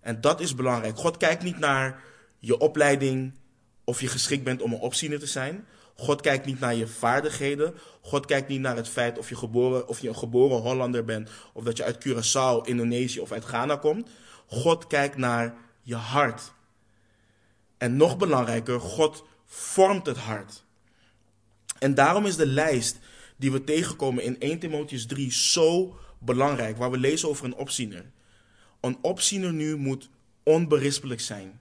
[0.00, 0.96] En dat is belangrijk.
[0.96, 2.02] God kijkt niet naar
[2.38, 3.32] je opleiding
[3.86, 5.66] of je geschikt bent om een opziener te zijn.
[5.94, 7.74] God kijkt niet naar je vaardigheden.
[8.00, 11.30] God kijkt niet naar het feit of je, geboren, of je een geboren Hollander bent.
[11.52, 14.08] Of dat je uit Curaçao, Indonesië of uit Ghana komt.
[14.46, 16.52] God kijkt naar je hart.
[17.78, 20.64] En nog belangrijker, God vormt het hart.
[21.78, 22.98] En daarom is de lijst
[23.36, 26.76] die we tegenkomen in 1 Timotheus 3 zo belangrijk.
[26.76, 28.10] Waar we lezen over een opziener.
[28.80, 30.08] Een opziener nu moet
[30.42, 31.60] onberispelijk zijn.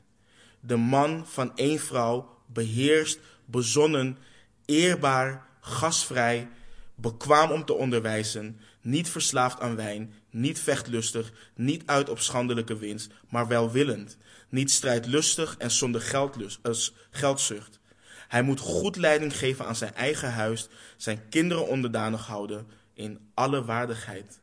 [0.65, 4.17] De man van één vrouw beheerst bezonnen,
[4.65, 6.47] eerbaar, gasvrij,
[6.95, 13.11] bekwaam om te onderwijzen, niet verslaafd aan wijn, niet vechtlustig, niet uit op schandelijke winst,
[13.29, 14.17] maar welwillend,
[14.49, 16.73] niet strijdlustig en zonder geldlust, uh,
[17.11, 17.79] geldzucht.
[18.27, 23.65] Hij moet goed leiding geven aan zijn eigen huis, zijn kinderen onderdanig houden in alle
[23.65, 24.39] waardigheid.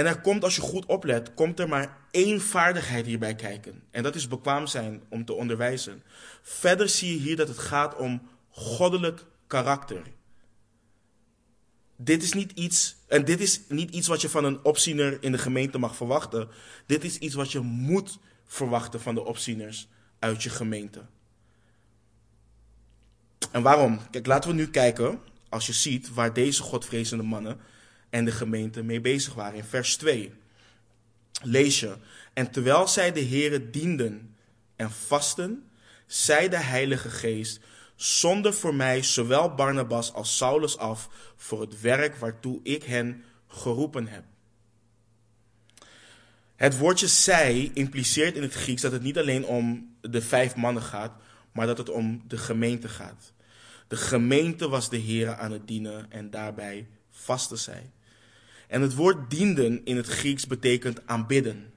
[0.00, 3.82] En er komt, als je goed oplet, komt er maar één vaardigheid hierbij kijken.
[3.90, 6.02] En dat is bekwaam zijn om te onderwijzen.
[6.42, 10.02] Verder zie je hier dat het gaat om goddelijk karakter.
[11.96, 15.32] Dit is niet iets, en dit is niet iets wat je van een opziener in
[15.32, 16.48] de gemeente mag verwachten.
[16.86, 21.06] Dit is iets wat je moet verwachten van de opzieners uit je gemeente.
[23.50, 24.00] En waarom?
[24.10, 27.60] Kijk, laten we nu kijken, als je ziet waar deze godvrezende mannen
[28.10, 29.58] en de gemeente mee bezig waren.
[29.58, 30.32] In vers 2
[31.42, 31.96] lees je,
[32.32, 34.36] en terwijl zij de Here dienden
[34.76, 35.70] en vasten,
[36.06, 37.60] zei de Heilige Geest,
[37.96, 44.06] zonder voor mij zowel Barnabas als Saulus af voor het werk waartoe ik hen geroepen
[44.06, 44.24] heb.
[46.56, 50.82] Het woordje zij impliceert in het Grieks dat het niet alleen om de vijf mannen
[50.82, 51.12] gaat,
[51.52, 53.32] maar dat het om de gemeente gaat.
[53.88, 57.90] De gemeente was de Heer aan het dienen en daarbij vasten zij.
[58.70, 61.72] En het woord dienden in het Grieks betekent aanbidden.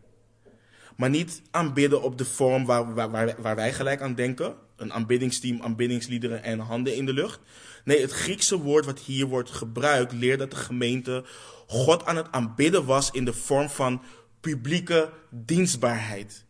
[0.96, 4.56] Maar niet aanbidden op de vorm waar, waar, waar wij gelijk aan denken.
[4.76, 7.40] Een aanbiddingsteam, aanbiddingsliederen en handen in de lucht.
[7.84, 11.24] Nee, het Griekse woord wat hier wordt gebruikt leert dat de gemeente
[11.68, 14.02] God aan het aanbidden was in de vorm van
[14.42, 16.46] publieke dienstbaarheid.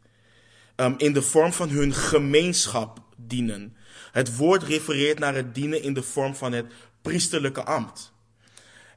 [0.76, 3.76] Um, in de vorm van hun gemeenschap dienen.
[4.12, 6.66] Het woord refereert naar het dienen in de vorm van het
[7.02, 8.13] priesterlijke ambt.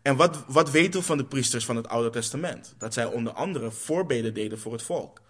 [0.07, 2.75] En wat, wat weten we van de priesters van het Oude Testament?
[2.79, 5.21] Dat zij onder andere voorbeden deden voor het volk.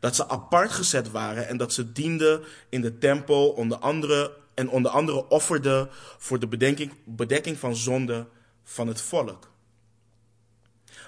[0.00, 4.68] Dat ze apart gezet waren en dat ze dienden in de tempel, onder andere, en
[4.68, 5.88] onder andere offerden
[6.18, 6.48] voor de
[7.04, 8.26] bedekking, van zonde
[8.64, 9.50] van het volk.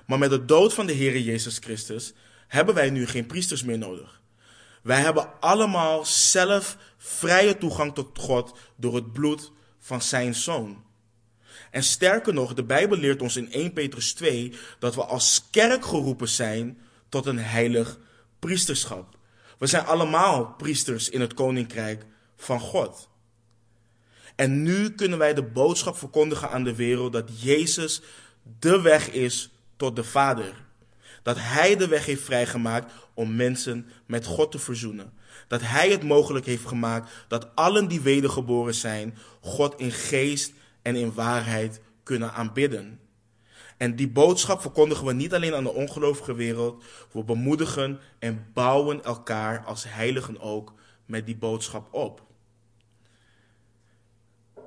[0.06, 2.12] Maar met de dood van de Heer Jezus Christus
[2.46, 4.20] hebben wij nu geen priesters meer nodig.
[4.82, 10.88] Wij hebben allemaal zelf vrije toegang tot God door het bloed van zijn zoon.
[11.70, 15.84] En sterker nog, de Bijbel leert ons in 1 Petrus 2 dat we als kerk
[15.84, 16.78] geroepen zijn
[17.08, 17.98] tot een heilig
[18.38, 19.18] priesterschap.
[19.58, 22.06] We zijn allemaal priesters in het koninkrijk
[22.36, 23.08] van God.
[24.36, 28.02] En nu kunnen wij de boodschap verkondigen aan de wereld dat Jezus
[28.58, 30.54] de weg is tot de Vader.
[31.22, 35.12] Dat Hij de weg heeft vrijgemaakt om mensen met God te verzoenen.
[35.48, 40.52] Dat Hij het mogelijk heeft gemaakt dat allen die wedergeboren zijn, God in geest
[40.82, 43.00] en in waarheid kunnen aanbidden.
[43.76, 49.04] En die boodschap verkondigen we niet alleen aan de ongelovige wereld, we bemoedigen en bouwen
[49.04, 50.74] elkaar als heiligen ook
[51.06, 52.22] met die boodschap op.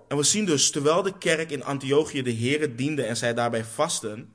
[0.07, 3.63] En we zien dus, terwijl de kerk in Antiochië de Here diende en zij daarbij
[3.63, 4.33] vasten,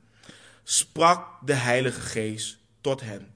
[0.63, 3.33] sprak de Heilige Geest tot hen.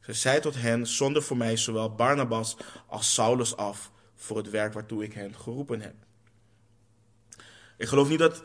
[0.00, 4.72] Ze zei tot hen, zonder voor mij zowel Barnabas als Saulus af voor het werk
[4.72, 5.94] waartoe ik hen geroepen heb.
[7.80, 8.42] Ik geloof niet dat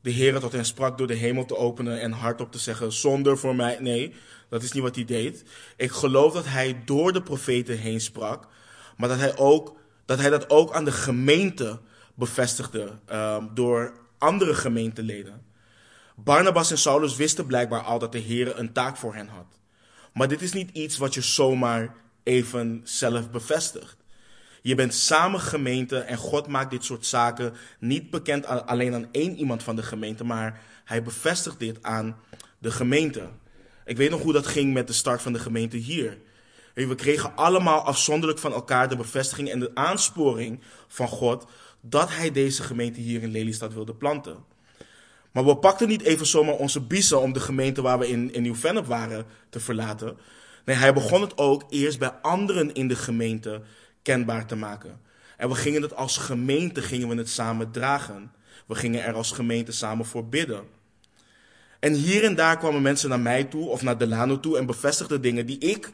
[0.00, 3.38] de Heer tot hen sprak door de hemel te openen en hardop te zeggen: zonder
[3.38, 3.76] voor mij.
[3.80, 4.14] Nee,
[4.48, 5.44] dat is niet wat hij deed.
[5.76, 8.48] Ik geloof dat hij door de profeten heen sprak,
[8.96, 11.80] maar dat hij, ook, dat, hij dat ook aan de gemeente
[12.14, 15.46] bevestigde um, door andere gemeenteleden.
[16.16, 19.58] Barnabas en Saulus wisten blijkbaar al dat de Heer een taak voor hen had.
[20.12, 23.96] Maar dit is niet iets wat je zomaar even zelf bevestigt.
[24.68, 29.36] Je bent samen gemeente en God maakt dit soort zaken niet bekend alleen aan één
[29.36, 32.16] iemand van de gemeente, maar hij bevestigt dit aan
[32.58, 33.28] de gemeente.
[33.84, 36.18] Ik weet nog hoe dat ging met de start van de gemeente hier.
[36.74, 41.46] We kregen allemaal afzonderlijk van elkaar de bevestiging en de aansporing van God
[41.80, 44.36] dat hij deze gemeente hier in Lelystad wilde planten.
[45.32, 48.42] Maar we pakten niet even zomaar onze biezen om de gemeente waar we in, in
[48.42, 50.18] Nieuw-Vennep waren te verlaten.
[50.64, 53.62] Nee, hij begon het ook eerst bij anderen in de gemeente
[54.08, 55.00] kenbaar te maken.
[55.36, 58.32] En we gingen het als gemeente gingen we het samen dragen.
[58.66, 60.64] We gingen er als gemeente samen voor bidden.
[61.80, 65.20] En hier en daar kwamen mensen naar mij toe of naar Delano toe en bevestigden
[65.20, 65.90] dingen die ik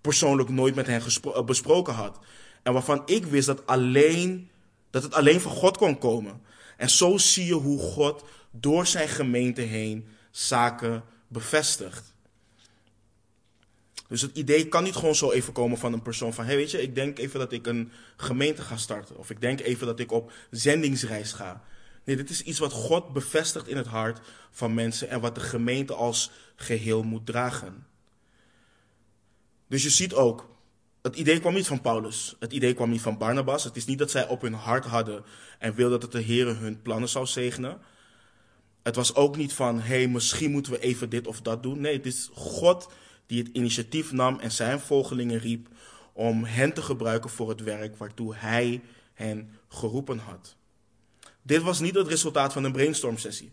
[0.00, 2.18] persoonlijk nooit met hen eh, besproken had.
[2.62, 4.50] En waarvan ik wist dat, alleen,
[4.90, 6.40] dat het alleen van God kon komen.
[6.76, 12.14] En zo zie je hoe God door zijn gemeente heen zaken bevestigt.
[14.08, 16.70] Dus het idee kan niet gewoon zo even komen van een persoon van, hey weet
[16.70, 19.16] je, ik denk even dat ik een gemeente ga starten.
[19.16, 21.62] Of ik denk even dat ik op zendingsreis ga.
[22.04, 25.40] Nee, dit is iets wat God bevestigt in het hart van mensen en wat de
[25.40, 27.86] gemeente als geheel moet dragen.
[29.68, 30.48] Dus je ziet ook,
[31.02, 32.36] het idee kwam niet van Paulus.
[32.38, 33.64] Het idee kwam niet van Barnabas.
[33.64, 35.24] Het is niet dat zij op hun hart hadden
[35.58, 37.78] en wilden dat de Heer hun plannen zou zegenen.
[38.82, 41.80] Het was ook niet van, hé, hey, misschien moeten we even dit of dat doen.
[41.80, 42.88] Nee, het is God
[43.26, 45.68] die het initiatief nam en zijn volgelingen riep
[46.12, 48.82] om hen te gebruiken voor het werk waartoe hij
[49.14, 50.56] hen geroepen had.
[51.42, 53.52] Dit was niet het resultaat van een brainstorm-sessie.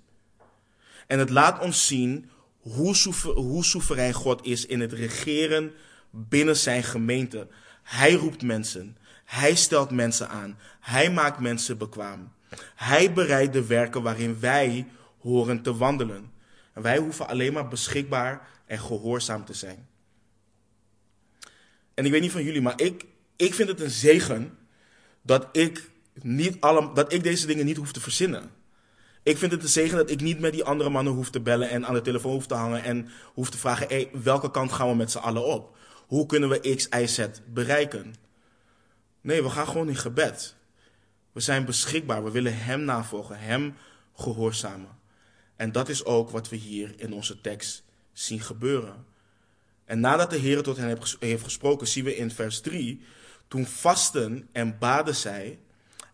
[1.08, 2.96] En het laat ons zien hoe,
[3.36, 5.72] hoe soeverein God is in het regeren
[6.10, 7.48] binnen zijn gemeente.
[7.84, 8.98] Hij roept mensen.
[9.26, 10.58] Hij stelt mensen aan.
[10.80, 12.32] Hij maakt mensen bekwaam.
[12.76, 14.88] Hij bereidt de werken waarin wij
[15.20, 16.32] horen te wandelen.
[16.74, 19.88] En wij hoeven alleen maar beschikbaar en gehoorzaam te zijn.
[21.94, 24.58] En ik weet niet van jullie, maar ik, ik vind het een zegen
[25.22, 28.52] dat ik, niet alle, dat ik deze dingen niet hoef te verzinnen.
[29.24, 31.70] Ik vind het een zegen dat ik niet met die andere mannen hoef te bellen
[31.70, 34.90] en aan de telefoon hoef te hangen en hoef te vragen: hey, welke kant gaan
[34.90, 35.78] we met z'n allen op?
[36.08, 38.16] Hoe kunnen we X, Y, Z bereiken?
[39.22, 40.56] Nee, we gaan gewoon in gebed.
[41.32, 42.24] We zijn beschikbaar.
[42.24, 43.76] We willen Hem navolgen, Hem
[44.16, 44.90] gehoorzamen.
[45.56, 49.06] En dat is ook wat we hier in onze tekst zien gebeuren.
[49.86, 53.02] En nadat de Heer tot hen heeft gesproken, zien we in vers 3,
[53.48, 55.60] toen vasten en baden zij,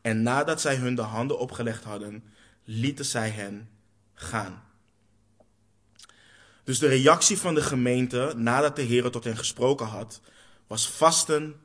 [0.01, 2.23] en nadat zij hun de handen opgelegd hadden,
[2.63, 3.69] lieten zij hen
[4.13, 4.63] gaan.
[6.63, 10.21] Dus de reactie van de gemeente nadat de Heer tot hen gesproken had,
[10.67, 11.55] was vasten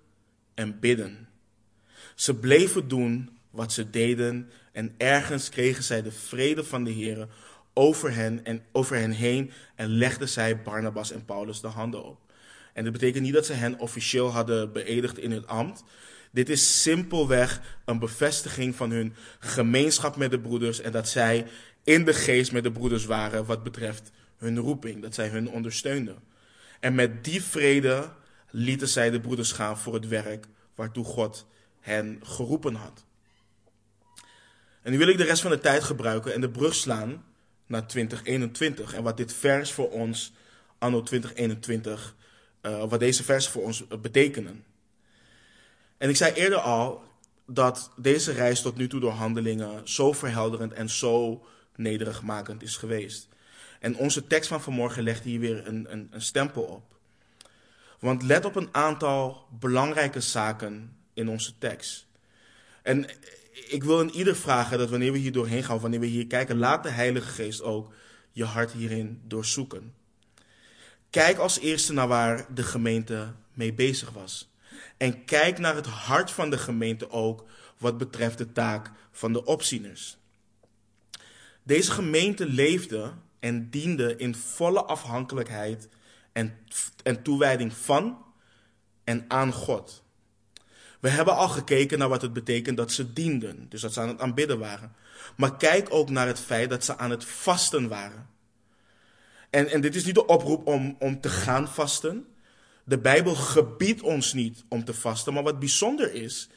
[0.55, 1.29] en bidden.
[2.14, 7.29] Ze bleven doen wat ze deden en ergens kregen zij de vrede van de Heer
[7.75, 12.19] over hen, en over hen heen en legden zij Barnabas en Paulus de handen op.
[12.73, 15.85] En dat betekent niet dat ze hen officieel hadden beëdigd in hun ambt.
[16.31, 21.47] Dit is simpelweg een bevestiging van hun gemeenschap met de broeders en dat zij
[21.85, 26.19] in de geest met de broeders waren wat betreft hun roeping, dat zij hun ondersteunden.
[26.81, 28.11] En met die vrede
[28.51, 31.47] lieten zij de broeders gaan voor het werk waartoe God
[31.81, 33.05] hen geroepen had.
[34.83, 37.25] En nu wil ik de rest van de tijd gebruiken en de brug slaan
[37.66, 38.94] naar 2021.
[38.94, 40.33] En wat dit vers voor ons,
[40.79, 42.14] anno 2021,
[42.62, 44.64] uh, eh, wat deze versen voor ons betekenen.
[45.98, 47.03] En ik zei eerder al
[47.46, 51.44] dat deze reis tot nu toe door handelingen zo verhelderend en zo
[51.77, 53.29] nederigmakend is geweest.
[53.81, 56.83] En onze tekst van vanmorgen legt hier weer een, een, een stempel op.
[57.98, 62.07] Want let op een aantal belangrijke zaken in onze tekst.
[62.82, 63.07] En
[63.55, 66.59] ik wil in ieder vragen dat wanneer we hier doorheen gaan, wanneer we hier kijken,
[66.59, 67.92] laat de Heilige Geest ook
[68.32, 69.94] je hart hierin doorzoeken.
[71.11, 74.52] Kijk als eerste naar waar de gemeente mee bezig was.
[74.96, 77.44] En kijk naar het hart van de gemeente ook
[77.78, 80.16] wat betreft de taak van de opzieners.
[81.62, 85.88] Deze gemeente leefde en diende in volle afhankelijkheid
[86.32, 86.59] en,
[87.02, 88.24] en toewijding van
[89.05, 90.03] en aan God.
[91.05, 94.09] We hebben al gekeken naar wat het betekent dat ze dienden, dus dat ze aan
[94.09, 94.92] het aanbidden waren.
[95.36, 98.28] Maar kijk ook naar het feit dat ze aan het vasten waren.
[99.50, 102.26] En, en dit is niet de oproep om, om te gaan vasten.
[102.84, 105.34] De Bijbel gebiedt ons niet om te vasten.
[105.34, 106.48] Maar wat bijzonder is,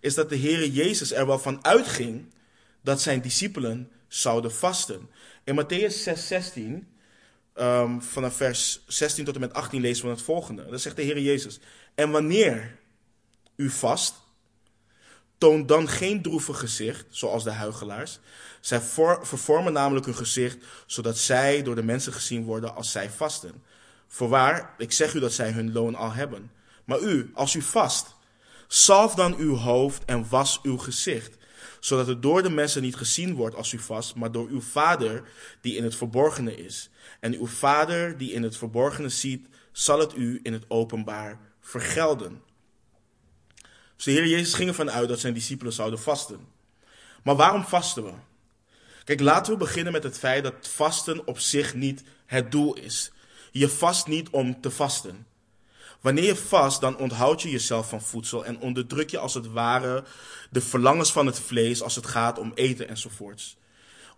[0.00, 2.34] is dat de Heer Jezus er wel van uitging
[2.80, 5.10] dat zijn discipelen zouden vasten.
[5.44, 6.88] In Matthäus 6, 16,
[7.54, 10.66] ehm, vanaf vers 16 tot en met 18 lezen we het volgende.
[10.70, 11.60] Dan zegt de Heer Jezus,
[11.94, 12.80] en wanneer
[13.56, 14.14] u vast,
[15.38, 18.18] toon dan geen droevig gezicht, zoals de huigelaars.
[18.60, 18.80] Zij
[19.22, 23.62] vervormen namelijk hun gezicht, zodat zij door de mensen gezien worden als zij vasten.
[24.08, 26.50] Voorwaar, ik zeg u dat zij hun loon al hebben.
[26.84, 28.14] Maar u, als u vast,
[28.74, 31.36] Salf dan uw hoofd en was uw gezicht,
[31.80, 35.22] zodat het door de mensen niet gezien wordt als u vast, maar door uw Vader
[35.60, 36.90] die in het verborgene is.
[37.20, 42.42] En uw Vader die in het verborgene ziet, zal het u in het openbaar vergelden.
[44.04, 46.48] De Heer Jezus ging ervan uit dat zijn discipelen zouden vasten.
[47.22, 48.12] Maar waarom vasten we?
[49.04, 53.12] Kijk, laten we beginnen met het feit dat vasten op zich niet het doel is.
[53.50, 55.26] Je vast niet om te vasten.
[56.00, 60.04] Wanneer je vast, dan onthoud je jezelf van voedsel en onderdruk je als het ware
[60.50, 63.56] de verlangens van het vlees als het gaat om eten enzovoorts.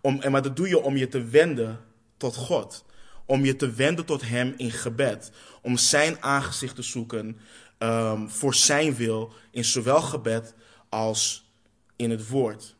[0.01, 1.79] Om, en maar dat doe je om je te wenden
[2.17, 2.85] tot God.
[3.25, 5.31] Om je te wenden tot Hem in gebed.
[5.61, 7.39] Om Zijn aangezicht te zoeken
[7.79, 10.53] um, voor Zijn wil in zowel gebed
[10.89, 11.49] als
[11.95, 12.75] in het woord.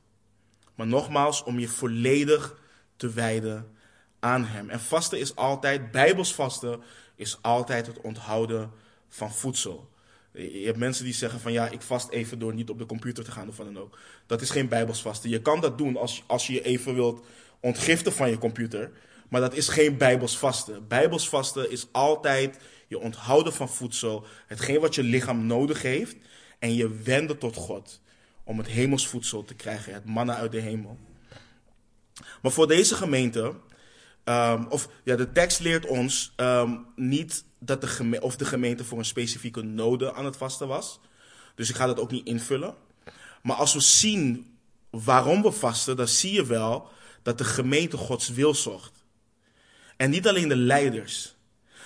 [0.75, 2.59] Maar nogmaals, om je volledig
[2.95, 3.75] te wijden
[4.19, 4.69] aan Hem.
[4.69, 6.81] En vasten is altijd, bijbels vasten,
[7.15, 8.71] is altijd het onthouden
[9.07, 9.89] van voedsel.
[10.31, 13.23] Je hebt mensen die zeggen van ja, ik vast even door niet op de computer
[13.23, 13.97] te gaan of wat dan ook.
[14.25, 15.29] Dat is geen bijbels vasten.
[15.29, 17.25] Je kan dat doen als, als je je even wilt
[17.59, 18.91] ontgiften van je computer.
[19.29, 20.87] Maar dat is geen bijbels vasten.
[20.87, 24.25] Bijbels vasten is altijd je onthouden van voedsel.
[24.47, 26.15] Hetgeen wat je lichaam nodig heeft.
[26.59, 28.01] En je wenden tot God.
[28.43, 29.93] Om het hemelsvoedsel te krijgen.
[29.93, 30.97] Het mannen uit de hemel.
[32.41, 33.53] Maar voor deze gemeente.
[34.23, 38.97] Um, of ja, de tekst leert ons um, niet dat de, of de gemeente voor
[38.97, 40.99] een specifieke node aan het vasten was.
[41.55, 42.75] Dus ik ga dat ook niet invullen.
[43.41, 44.57] Maar als we zien
[44.89, 46.89] waarom we vasten, dan zie je wel
[47.21, 49.03] dat de gemeente Gods wil zocht.
[49.97, 51.34] En niet alleen de leiders.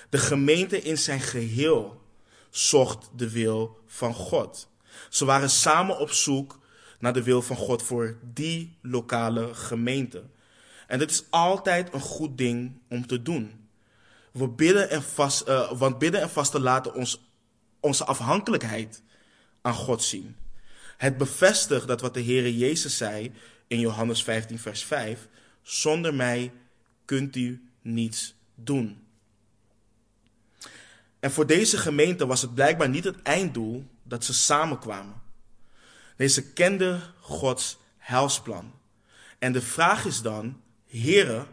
[0.09, 2.01] De gemeente in zijn geheel
[2.49, 4.69] zocht de wil van God.
[5.09, 6.59] Ze waren samen op zoek
[6.99, 10.23] naar de wil van God voor die lokale gemeente.
[10.87, 13.67] En dat is altijd een goed ding om te doen.
[14.31, 17.27] We bidden en vast, uh, want bidden en vasten laten ons
[17.79, 19.03] onze afhankelijkheid
[19.61, 20.35] aan God zien.
[20.97, 23.31] Het bevestigt dat wat de Heere Jezus zei
[23.67, 25.27] in Johannes 15, vers 5:
[25.61, 26.51] Zonder mij
[27.05, 29.07] kunt u niets doen.
[31.19, 35.21] En voor deze gemeente was het blijkbaar niet het einddoel dat ze samenkwamen.
[36.15, 38.73] Deze kenden Gods helsplan.
[39.39, 41.45] En de vraag is dan, Heere,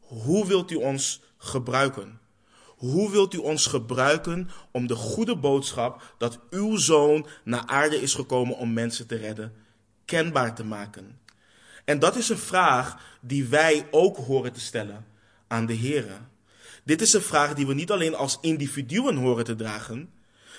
[0.00, 2.20] hoe wilt u ons gebruiken?
[2.66, 8.14] Hoe wilt u ons gebruiken om de goede boodschap dat uw zoon naar aarde is
[8.14, 9.52] gekomen om mensen te redden,
[10.04, 11.20] kenbaar te maken?
[11.84, 15.06] En dat is een vraag die wij ook horen te stellen
[15.46, 16.06] aan de Heer.
[16.84, 20.10] Dit is een vraag die we niet alleen als individuen horen te dragen,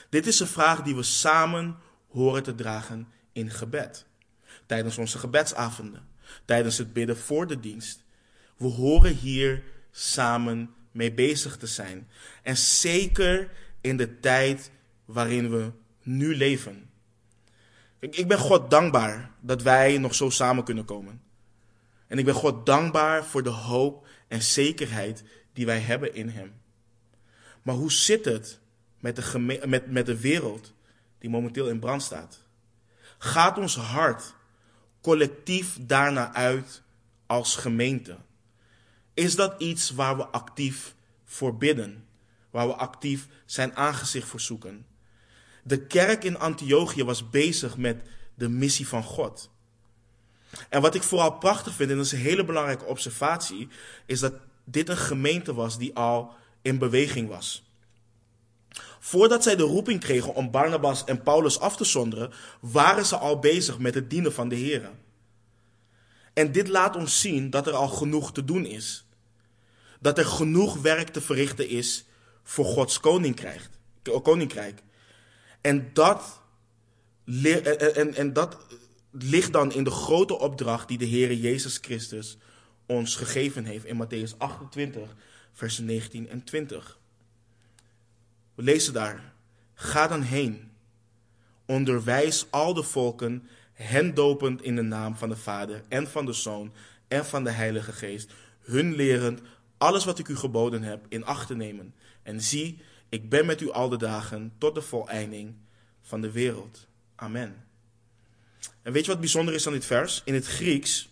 [0.09, 4.05] dit is een vraag die we samen horen te dragen in gebed.
[4.65, 6.07] Tijdens onze gebedsavonden,
[6.45, 8.03] tijdens het bidden voor de dienst.
[8.57, 12.07] We horen hier samen mee bezig te zijn.
[12.43, 13.51] En zeker
[13.81, 14.71] in de tijd
[15.05, 15.71] waarin we
[16.01, 16.89] nu leven.
[17.99, 21.21] Ik, ben God dankbaar dat wij nog zo samen kunnen komen.
[22.07, 26.61] En ik ben God dankbaar voor de hoop en zekerheid die wij hebben in Hem.
[27.61, 28.59] Maar hoe zit het
[28.99, 30.73] met de, met, met de wereld
[31.17, 32.43] die momenteel in brand staat?
[33.17, 34.33] Gaat ons hart
[35.01, 36.81] collectief daarna uit
[37.25, 38.17] als gemeente?
[39.13, 40.95] Is dat iets waar we actief
[41.25, 42.07] voor bidden?
[42.49, 44.85] Waar we actief zijn aangezicht voor zoeken?
[45.63, 49.51] De kerk in Antiochië was bezig met de missie van God.
[50.69, 53.67] En wat ik vooral prachtig vind, en dat is een hele belangrijke observatie,
[54.05, 54.33] is dat
[54.63, 57.63] dit een gemeente was die al in beweging was.
[58.99, 63.39] Voordat zij de roeping kregen om Barnabas en Paulus af te zonderen, waren ze al
[63.39, 64.89] bezig met het dienen van de Heer.
[66.33, 69.05] En dit laat ons zien dat er al genoeg te doen is.
[69.99, 72.05] Dat er genoeg werk te verrichten is
[72.43, 74.81] voor Gods koninkrijk.
[75.61, 76.41] En dat,
[77.93, 78.57] en, en dat
[79.11, 82.37] ligt dan in de grote opdracht die de Heer Jezus Christus
[82.85, 85.15] ons gegeven heeft in Matthäus 28,
[85.51, 86.99] versen 19 en 20.
[88.55, 89.33] We lezen daar:
[89.73, 90.71] Ga dan heen,
[91.65, 96.33] onderwijs al de volken hen dopend in de naam van de Vader en van de
[96.33, 96.73] Zoon
[97.07, 99.41] en van de Heilige Geest, hun lerend
[99.77, 101.93] alles wat ik u geboden heb in acht te nemen.
[102.23, 105.55] En zie, ik ben met u al de dagen tot de voleinding
[106.01, 106.87] van de wereld.
[107.15, 107.65] Amen.
[108.81, 110.21] En weet je wat bijzonder is aan dit vers?
[110.25, 111.09] In het Grieks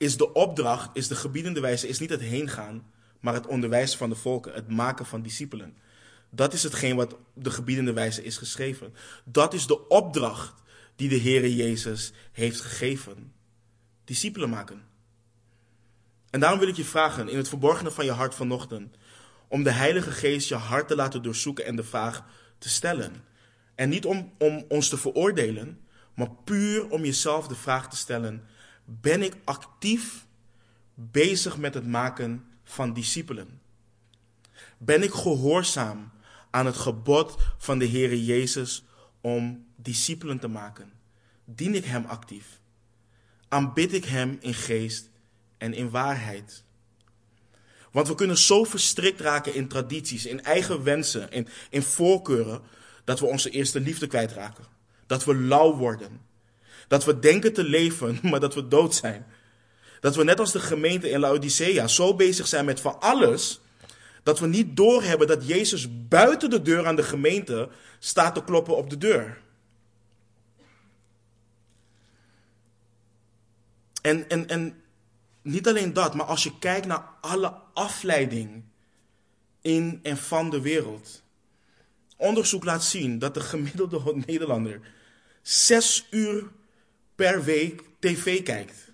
[0.00, 2.90] is de opdracht, is de gebiedende wijze, is niet het heen gaan,
[3.20, 5.76] maar het onderwijzen van de volken, het maken van discipelen.
[6.30, 8.94] Dat is hetgeen wat de gebiedende wijze is geschreven.
[9.24, 10.62] Dat is de opdracht
[10.96, 13.32] die de Heere Jezus heeft gegeven.
[14.04, 14.82] Discipelen maken.
[16.30, 18.96] En daarom wil ik je vragen, in het verborgene van je hart vanochtend,
[19.48, 22.24] om de Heilige Geest je hart te laten doorzoeken en de vraag
[22.58, 23.24] te stellen.
[23.74, 25.80] En niet om, om ons te veroordelen,
[26.14, 28.44] maar puur om jezelf de vraag te stellen:
[28.98, 30.26] ben ik actief
[30.94, 33.60] bezig met het maken van discipelen?
[34.78, 36.10] Ben ik gehoorzaam
[36.50, 38.84] aan het gebod van de Heere Jezus
[39.20, 40.92] om discipelen te maken?
[41.44, 42.60] Dien ik Hem actief?
[43.48, 45.10] Aanbid ik Hem in geest
[45.58, 46.64] en in waarheid?
[47.90, 52.62] Want we kunnen zo verstrikt raken in tradities, in eigen wensen, in, in voorkeuren,
[53.04, 54.64] dat we onze eerste liefde kwijtraken.
[55.06, 56.29] Dat we lauw worden.
[56.90, 59.26] Dat we denken te leven, maar dat we dood zijn.
[60.00, 63.60] Dat we net als de gemeente in Laodicea zo bezig zijn met van alles,
[64.22, 67.68] dat we niet doorhebben dat Jezus buiten de deur aan de gemeente
[67.98, 69.40] staat te kloppen op de deur.
[74.02, 74.82] En, en, en
[75.42, 78.64] niet alleen dat, maar als je kijkt naar alle afleiding
[79.60, 81.22] in en van de wereld.
[82.16, 84.80] Onderzoek laat zien dat de gemiddelde Nederlander
[85.42, 86.58] zes uur
[87.20, 88.92] per week tv kijkt.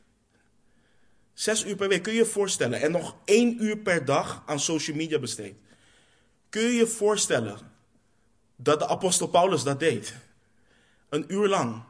[1.33, 2.81] Zes uur per week, kun je je voorstellen.
[2.81, 5.59] En nog één uur per dag aan social media besteedt.
[6.49, 7.59] Kun je je voorstellen
[8.57, 10.15] dat de apostel Paulus dat deed?
[11.09, 11.83] Een uur lang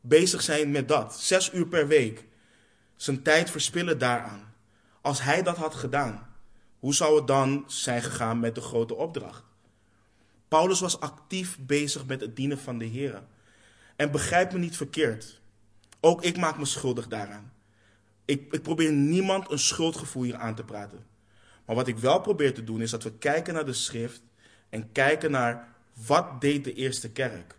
[0.00, 1.20] bezig zijn met dat.
[1.20, 2.24] Zes uur per week.
[2.96, 4.54] Zijn tijd verspillen daaraan.
[5.00, 6.34] Als hij dat had gedaan,
[6.78, 9.42] hoe zou het dan zijn gegaan met de grote opdracht?
[10.48, 13.22] Paulus was actief bezig met het dienen van de Heer.
[13.96, 15.44] En begrijp me niet verkeerd.
[16.00, 17.52] Ook ik maak me schuldig daaraan.
[18.24, 21.06] Ik, ik probeer niemand een schuldgevoel hier aan te praten.
[21.66, 24.22] Maar wat ik wel probeer te doen is dat we kijken naar de schrift
[24.68, 25.74] en kijken naar
[26.06, 27.56] wat deed de eerste kerk.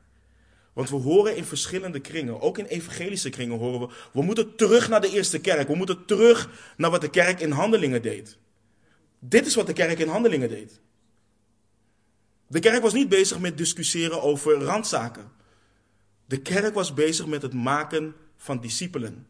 [0.74, 4.90] Want we horen in verschillende kringen, ook in evangelische kringen horen we, we moeten terug
[4.90, 5.68] naar de eerste kerk.
[5.68, 8.38] We moeten terug naar wat de kerk in handelingen deed.
[9.20, 10.80] Dit is wat de kerk in handelingen deed.
[12.48, 15.32] De kerk was niet bezig met discussiëren over randzaken.
[16.26, 19.28] De kerk was bezig met het maken van discipelen.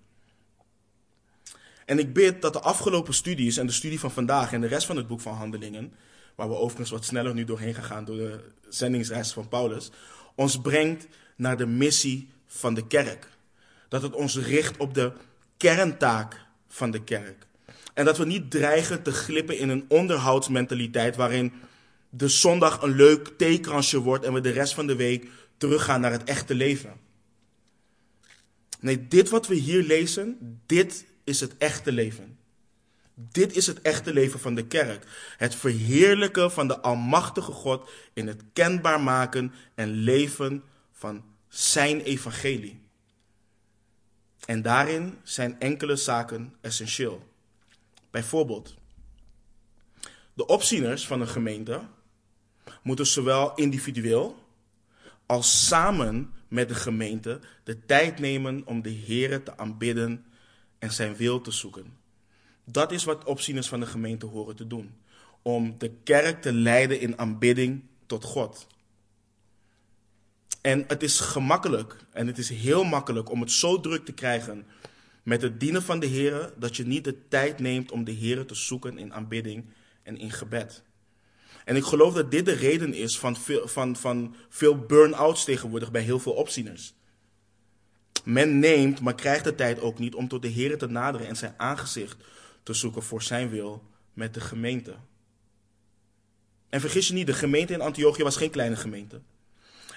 [1.86, 4.86] En ik bid dat de afgelopen studies en de studie van vandaag en de rest
[4.86, 5.94] van het boek van Handelingen,
[6.36, 8.40] waar we overigens wat sneller nu doorheen gaan door de
[8.70, 9.92] zendingsreis van Paulus,
[10.36, 13.28] ons brengt naar de missie van de kerk.
[13.90, 15.12] Dat het ons richt op de
[15.58, 17.48] kerntaak van de kerk.
[17.94, 21.54] En dat we niet dreigen te glippen in een onderhoudsmentaliteit waarin
[22.10, 26.12] de zondag een leuk theekransje wordt en we de rest van de week teruggaan naar
[26.12, 27.07] het echte leven.
[28.80, 32.38] Nee, dit wat we hier lezen, dit is het echte leven.
[33.14, 35.08] Dit is het echte leven van de kerk.
[35.38, 42.82] Het verheerlijken van de Almachtige God in het kenbaar maken en leven van Zijn evangelie.
[44.46, 47.28] En daarin zijn enkele zaken essentieel.
[48.12, 48.76] Bijvoorbeeld,
[50.34, 51.82] de opzieners van een gemeente
[52.82, 54.46] moeten zowel individueel
[55.26, 60.26] als samen met de gemeente de tijd nemen om de Heer te aanbidden
[60.80, 61.98] en zijn wil te zoeken.
[62.64, 64.96] Dat is wat opzieners van de gemeente horen te doen.
[65.42, 68.68] Om de kerk te leiden in aanbidding tot God.
[70.62, 74.66] En het is gemakkelijk en het is heel makkelijk om het zo druk te krijgen
[75.24, 78.46] met het dienen van de Heer dat je niet de tijd neemt om de Heer
[78.46, 79.66] te zoeken in aanbidding
[80.04, 80.84] en in gebed.
[81.68, 85.92] En ik geloof dat dit de reden is van veel, van, van veel burn-outs tegenwoordig
[85.92, 86.94] bij heel veel opzieners.
[88.24, 91.36] Men neemt, maar krijgt de tijd ook niet om tot de Heer te naderen en
[91.36, 92.18] zijn aangezicht
[92.64, 94.96] te zoeken voor zijn wil met de gemeente.
[96.70, 99.22] En vergis je niet, de gemeente in Antiochië was geen kleine gemeente.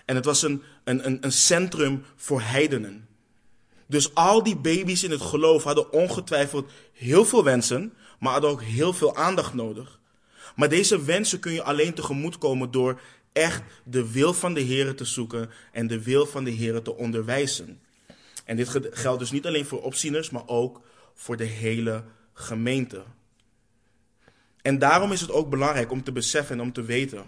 [0.04, 3.08] En het was een, een, een, een centrum voor heidenen.
[3.86, 8.62] Dus al die baby's in het geloof hadden ongetwijfeld heel veel wensen, maar hadden ook
[8.62, 9.99] heel veel aandacht nodig.
[10.60, 13.00] Maar deze wensen kun je alleen tegemoetkomen door
[13.32, 16.96] echt de wil van de Heer te zoeken en de wil van de Heer te
[16.96, 17.80] onderwijzen.
[18.44, 20.80] En dit geldt dus niet alleen voor opzieners, maar ook
[21.14, 23.02] voor de hele gemeente.
[24.62, 27.24] En daarom is het ook belangrijk om te beseffen en om te weten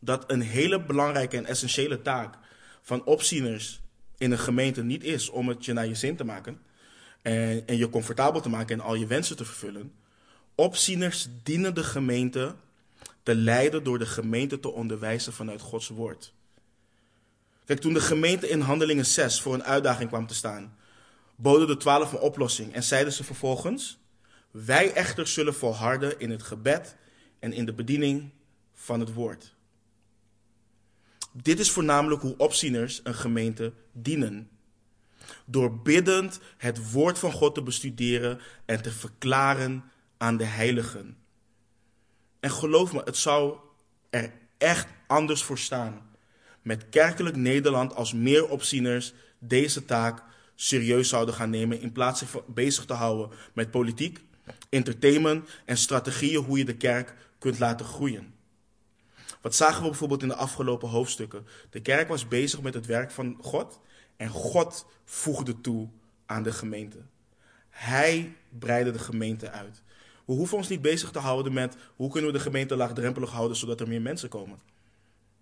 [0.00, 2.34] dat een hele belangrijke en essentiële taak
[2.82, 3.80] van opzieners
[4.16, 6.60] in een gemeente niet is om het je naar je zin te maken
[7.22, 9.92] en, en je comfortabel te maken en al je wensen te vervullen.
[10.58, 12.54] Opzieners dienen de gemeente
[13.22, 16.32] te leiden door de gemeente te onderwijzen vanuit Gods woord.
[17.64, 20.76] Kijk, toen de gemeente in Handelingen 6 voor een uitdaging kwam te staan,
[21.36, 23.98] boden de twaalf een oplossing en zeiden ze vervolgens:
[24.50, 26.96] Wij echter zullen volharden in het gebed
[27.38, 28.30] en in de bediening
[28.74, 29.54] van het woord.
[31.32, 34.50] Dit is voornamelijk hoe opzieners een gemeente dienen.
[35.44, 39.84] Door biddend het woord van God te bestuderen en te verklaren
[40.18, 41.16] aan de heiligen.
[42.40, 43.58] En geloof me, het zou
[44.10, 46.16] er echt anders voor staan.
[46.62, 50.22] Met kerkelijk Nederland als meer opzieners deze taak
[50.54, 54.20] serieus zouden gaan nemen in plaats van bezig te houden met politiek,
[54.68, 58.34] entertainment en strategieën hoe je de kerk kunt laten groeien.
[59.40, 61.46] Wat zagen we bijvoorbeeld in de afgelopen hoofdstukken?
[61.70, 63.80] De kerk was bezig met het werk van God
[64.16, 65.88] en God voegde toe
[66.26, 66.98] aan de gemeente.
[67.68, 69.82] Hij breidde de gemeente uit.
[70.28, 73.56] We hoeven ons niet bezig te houden met hoe kunnen we de gemeente laagdrempelig houden
[73.56, 74.58] zodat er meer mensen komen.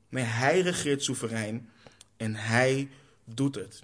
[0.09, 1.71] Nee, hij regeert soeverein
[2.17, 2.89] en hij
[3.25, 3.83] doet het.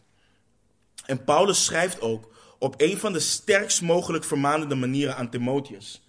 [1.06, 6.02] En Paulus schrijft ook op een van de sterkst mogelijk vermanende manieren aan Timotheus.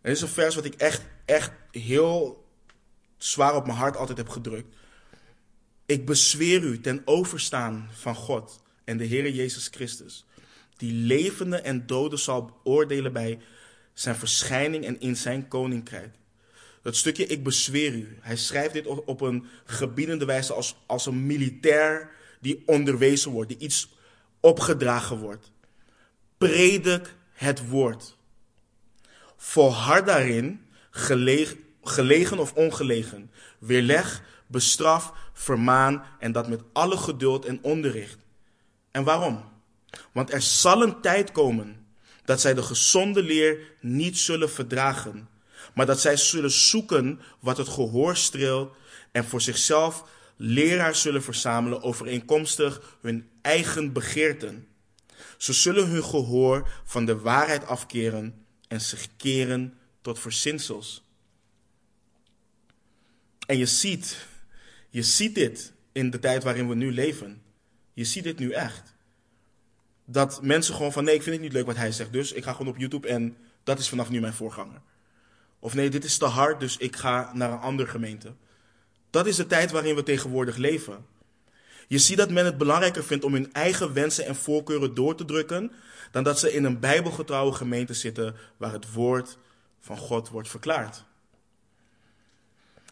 [0.00, 2.44] En dit is een vers wat ik echt, echt heel
[3.16, 4.76] zwaar op mijn hart altijd heb gedrukt.
[5.86, 10.24] Ik bezweer u ten overstaan van God en de Heer Jezus Christus,
[10.76, 13.40] die levende en doden zal oordelen bij
[13.94, 16.14] zijn verschijning en in zijn koninkrijk.
[16.82, 18.18] Dat stukje ik bezweer u.
[18.20, 23.58] Hij schrijft dit op een gebiedende wijze als, als een militair die onderwezen wordt, die
[23.58, 23.88] iets
[24.40, 25.50] opgedragen wordt.
[26.38, 28.16] Predik het woord.
[29.36, 33.30] Volhard daarin, gelegen, gelegen of ongelegen.
[33.58, 38.18] Weerleg, bestraf, vermaan en dat met alle geduld en onderricht.
[38.90, 39.44] En waarom?
[40.12, 41.83] Want er zal een tijd komen
[42.24, 45.28] dat zij de gezonde leer niet zullen verdragen,
[45.74, 48.76] maar dat zij zullen zoeken wat het gehoor streelt
[49.12, 50.04] en voor zichzelf
[50.36, 54.66] leraars zullen verzamelen overeenkomstig hun eigen begeerten.
[55.36, 61.04] Ze zullen hun gehoor van de waarheid afkeren en zich keren tot verzinsels.
[63.46, 64.26] En je ziet,
[64.90, 67.42] je ziet dit in de tijd waarin we nu leven.
[67.92, 68.93] Je ziet dit nu echt.
[70.04, 72.44] Dat mensen gewoon van nee, ik vind het niet leuk wat hij zegt, dus ik
[72.44, 74.80] ga gewoon op YouTube en dat is vanaf nu mijn voorganger.
[75.58, 78.32] Of nee, dit is te hard, dus ik ga naar een andere gemeente.
[79.10, 81.06] Dat is de tijd waarin we tegenwoordig leven.
[81.88, 85.24] Je ziet dat men het belangrijker vindt om hun eigen wensen en voorkeuren door te
[85.24, 85.72] drukken,
[86.10, 89.38] dan dat ze in een bijbelgetrouwe gemeente zitten waar het woord
[89.80, 91.04] van God wordt verklaard.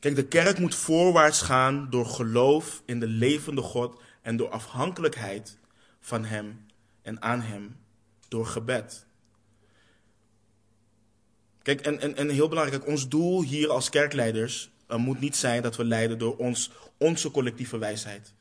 [0.00, 5.58] Kijk, de kerk moet voorwaarts gaan door geloof in de levende God en door afhankelijkheid
[6.00, 6.66] van Hem
[7.02, 7.76] en aan Hem
[8.28, 9.06] door gebed.
[11.62, 15.62] Kijk, en, en, en heel belangrijk, ons doel hier als kerkleiders uh, moet niet zijn
[15.62, 18.34] dat we leiden door ons, onze collectieve wijsheid.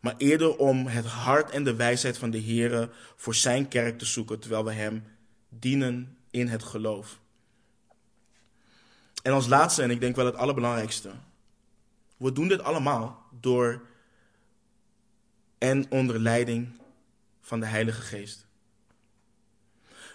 [0.00, 4.04] Maar eerder om het hart en de wijsheid van de Heer voor zijn kerk te
[4.04, 5.04] zoeken, terwijl we Hem
[5.48, 7.20] dienen in het geloof.
[9.22, 11.10] En als laatste, en ik denk wel het allerbelangrijkste,
[12.16, 13.82] we doen dit allemaal door
[15.58, 16.68] en onder leiding
[17.44, 18.46] van de Heilige Geest.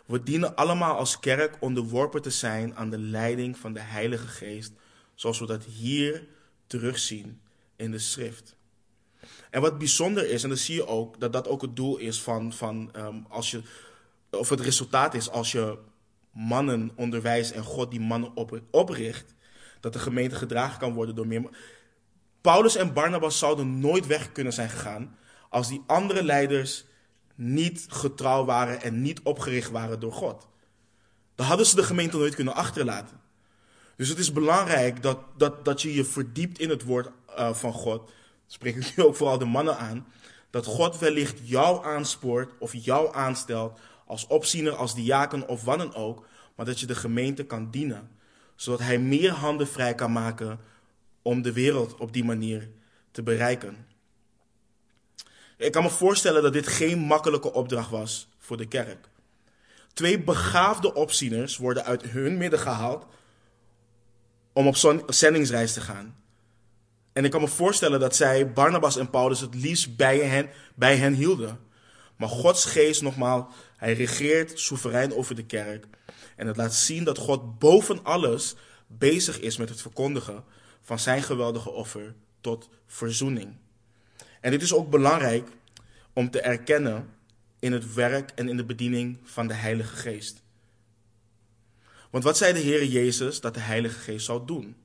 [0.05, 4.71] We dienen allemaal als kerk onderworpen te zijn aan de leiding van de Heilige Geest,
[5.15, 6.27] zoals we dat hier
[6.67, 7.41] terugzien
[7.75, 8.55] in de schrift.
[9.49, 12.21] En wat bijzonder is, en dan zie je ook dat dat ook het doel is
[12.21, 13.61] van, van um, als je,
[14.29, 15.77] of het resultaat is als je
[16.31, 19.33] mannen onderwijst en God die mannen op, opricht,
[19.79, 21.49] dat de gemeente gedragen kan worden door meer.
[22.41, 25.17] Paulus en Barnabas zouden nooit weg kunnen zijn gegaan
[25.49, 26.85] als die andere leiders
[27.41, 30.47] niet getrouw waren en niet opgericht waren door God.
[31.35, 33.19] Dan hadden ze de gemeente nooit kunnen achterlaten.
[33.95, 37.73] Dus het is belangrijk dat, dat, dat je je verdiept in het woord uh, van
[37.73, 38.11] God.
[38.47, 40.07] Spreek ik nu ook vooral de mannen aan.
[40.49, 45.95] Dat God wellicht jou aanspoort of jou aanstelt als opziener, als diaken of wat dan
[45.95, 46.25] ook.
[46.55, 48.09] Maar dat je de gemeente kan dienen.
[48.55, 50.59] Zodat hij meer handen vrij kan maken
[51.21, 52.69] om de wereld op die manier
[53.11, 53.85] te bereiken.
[55.59, 59.09] Ik kan me voorstellen dat dit geen makkelijke opdracht was voor de kerk.
[59.93, 63.05] Twee begaafde opzieners worden uit hun midden gehaald
[64.53, 64.75] om op
[65.07, 66.17] zendingsreis te gaan.
[67.13, 70.97] En ik kan me voorstellen dat zij Barnabas en Paulus het liefst bij hen, bij
[70.97, 71.59] hen hielden.
[72.15, 73.45] Maar Gods geest, nogmaals,
[73.77, 75.85] hij regeert soeverein over de kerk.
[76.35, 78.55] En het laat zien dat God boven alles
[78.87, 80.43] bezig is met het verkondigen
[80.81, 83.55] van zijn geweldige offer tot verzoening.
[84.39, 85.47] En dit is ook belangrijk
[86.13, 87.09] om te erkennen
[87.59, 90.43] in het werk en in de bediening van de Heilige Geest.
[92.09, 94.75] Want wat zei de Heer Jezus dat de Heilige Geest zou doen?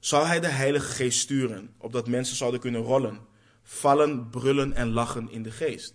[0.00, 3.20] Zou Hij de Heilige Geest sturen, opdat mensen zouden kunnen rollen,
[3.62, 5.94] vallen, brullen en lachen in de geest?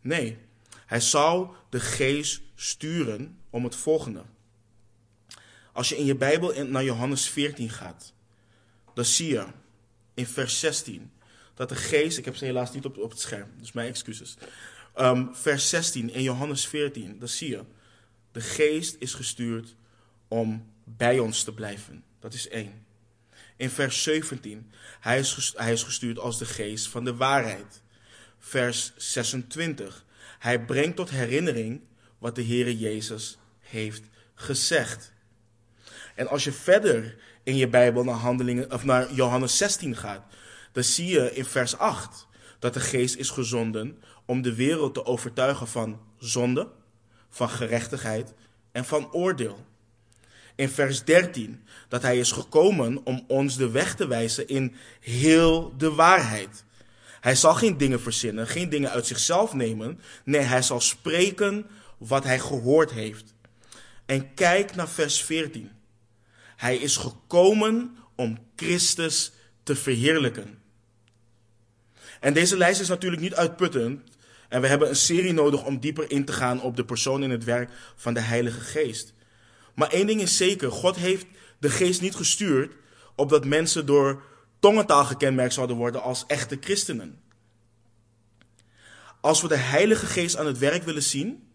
[0.00, 0.38] Nee,
[0.86, 4.22] Hij zou de geest sturen om het volgende.
[5.72, 8.12] Als je in je Bijbel naar Johannes 14 gaat,
[8.94, 9.46] dan zie je
[10.14, 11.10] in vers 16
[11.56, 14.36] dat de geest, ik heb ze helaas niet op, op het scherm, dus mijn excuses.
[14.96, 17.64] Um, vers 16 in Johannes 14, dan zie je,
[18.32, 19.74] de geest is gestuurd
[20.28, 22.04] om bij ons te blijven.
[22.20, 22.86] Dat is één.
[23.56, 27.82] In vers 17, hij is, hij is gestuurd als de geest van de waarheid.
[28.38, 30.04] Vers 26,
[30.38, 31.80] hij brengt tot herinnering
[32.18, 34.02] wat de Heere Jezus heeft
[34.34, 35.12] gezegd.
[36.14, 40.24] En als je verder in je Bijbel naar, handelingen, of naar Johannes 16 gaat,
[40.76, 42.26] dan zie je in vers 8
[42.58, 46.68] dat de geest is gezonden om de wereld te overtuigen van zonde,
[47.28, 48.34] van gerechtigheid
[48.72, 49.66] en van oordeel.
[50.54, 55.74] In vers 13 dat hij is gekomen om ons de weg te wijzen in heel
[55.76, 56.64] de waarheid.
[57.20, 60.00] Hij zal geen dingen verzinnen, geen dingen uit zichzelf nemen.
[60.24, 61.66] Nee, hij zal spreken
[61.98, 63.34] wat hij gehoord heeft.
[64.06, 65.70] En kijk naar vers 14.
[66.56, 70.64] Hij is gekomen om Christus te verheerlijken.
[72.26, 74.02] En deze lijst is natuurlijk niet uitputtend.
[74.48, 77.30] En we hebben een serie nodig om dieper in te gaan op de persoon en
[77.30, 79.14] het werk van de Heilige Geest.
[79.74, 81.26] Maar één ding is zeker: God heeft
[81.58, 82.72] de Geest niet gestuurd
[83.14, 84.22] opdat mensen door
[84.58, 87.20] tongentaal gekenmerkt zouden worden als echte christenen.
[89.20, 91.48] Als we de Heilige Geest aan het werk willen zien,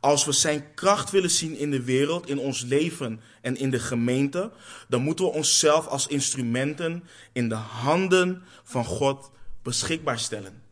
[0.00, 3.78] als we Zijn kracht willen zien in de wereld, in ons leven en in de
[3.78, 4.52] gemeente,
[4.88, 9.30] dan moeten we onszelf als instrumenten in de handen van God
[9.62, 10.62] beschikbaar stellen.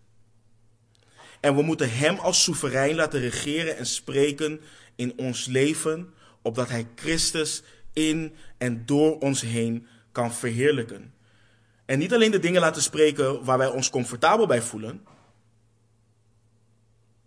[1.40, 4.60] En we moeten Hem als soeverein laten regeren en spreken
[4.94, 7.62] in ons leven, opdat Hij Christus
[7.92, 11.14] in en door ons heen kan verheerlijken.
[11.84, 15.04] En niet alleen de dingen laten spreken waar wij ons comfortabel bij voelen,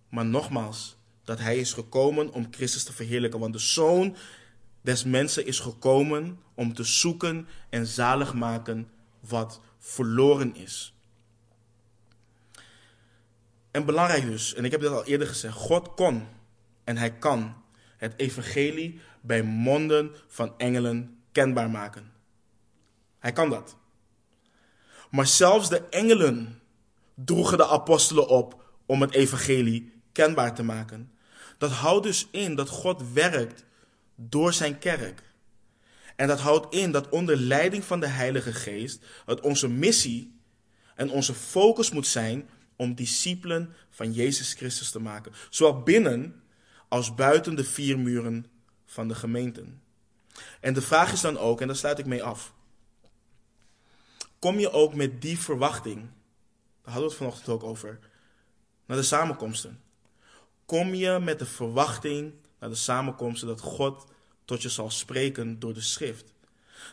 [0.09, 3.39] maar nogmaals, dat Hij is gekomen om Christus te verheerlijken.
[3.39, 4.15] Want de Zoon
[4.81, 8.89] des mensen is gekomen om te zoeken en zalig maken
[9.19, 10.92] wat verloren is.
[13.73, 16.27] En belangrijk dus, en ik heb dit al eerder gezegd, God kon
[16.83, 17.55] en Hij kan
[17.97, 22.11] het evangelie bij monden van engelen kenbaar maken.
[23.19, 23.77] Hij kan dat.
[25.09, 26.61] Maar zelfs de engelen
[27.15, 31.11] droegen de apostelen op om het evangelie kenbaar te maken.
[31.57, 33.65] Dat houdt dus in dat God werkt
[34.15, 35.23] door zijn kerk.
[36.15, 40.39] En dat houdt in dat onder leiding van de Heilige Geest het onze missie
[40.95, 45.31] en onze focus moet zijn om discipelen van Jezus Christus te maken.
[45.49, 46.43] Zowel binnen
[46.87, 48.45] als buiten de vier muren
[48.85, 49.81] van de gemeenten.
[50.59, 52.53] En de vraag is dan ook, en daar sluit ik mee af.
[54.39, 56.01] Kom je ook met die verwachting,
[56.81, 57.99] daar hadden we het vanochtend ook over,
[58.85, 59.81] naar de samenkomsten?
[60.65, 64.05] Kom je met de verwachting naar de samenkomsten dat God
[64.45, 66.33] tot je zal spreken door de schrift?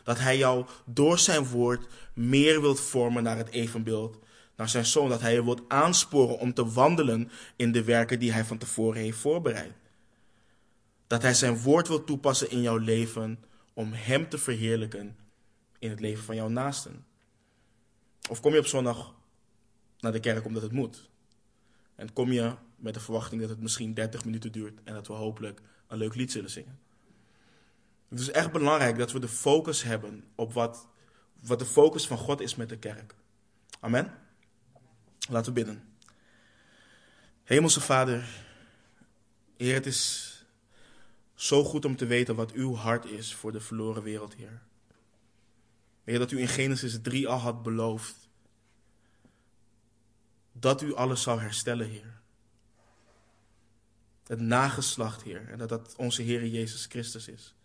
[0.03, 4.17] Dat Hij jou door zijn woord meer wilt vormen naar het evenbeeld,
[4.61, 5.09] naar zijn zoon.
[5.09, 9.01] Dat Hij je wilt aansporen om te wandelen in de werken die Hij van tevoren
[9.01, 9.73] heeft voorbereid.
[11.07, 13.43] Dat Hij zijn woord wil toepassen in jouw leven
[13.73, 15.17] om Hem te verheerlijken
[15.79, 17.05] in het leven van jouw naasten.
[18.29, 19.13] Of kom je op zondag
[19.99, 21.09] naar de kerk omdat het moet?
[21.95, 25.13] En kom je met de verwachting dat het misschien 30 minuten duurt en dat we
[25.13, 26.79] hopelijk een leuk lied zullen zingen.
[28.09, 30.87] Het is echt belangrijk dat we de focus hebben op wat,
[31.39, 33.15] wat de focus van God is met de kerk.
[33.79, 34.20] Amen.
[35.29, 35.83] Laten we bidden.
[37.43, 38.27] Hemelse Vader,
[39.57, 40.29] Heer, het is
[41.33, 44.61] zo goed om te weten wat uw hart is voor de verloren wereld, Heer.
[46.03, 48.29] Heer, dat u in Genesis 3 al had beloofd
[50.51, 52.19] dat u alles zou herstellen, Heer.
[54.27, 57.55] Het nageslacht, Heer, en dat dat onze Heer Jezus Christus is.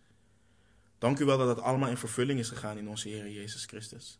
[0.99, 4.19] Dank u wel dat dat allemaal in vervulling is gegaan in onze Heer Jezus Christus.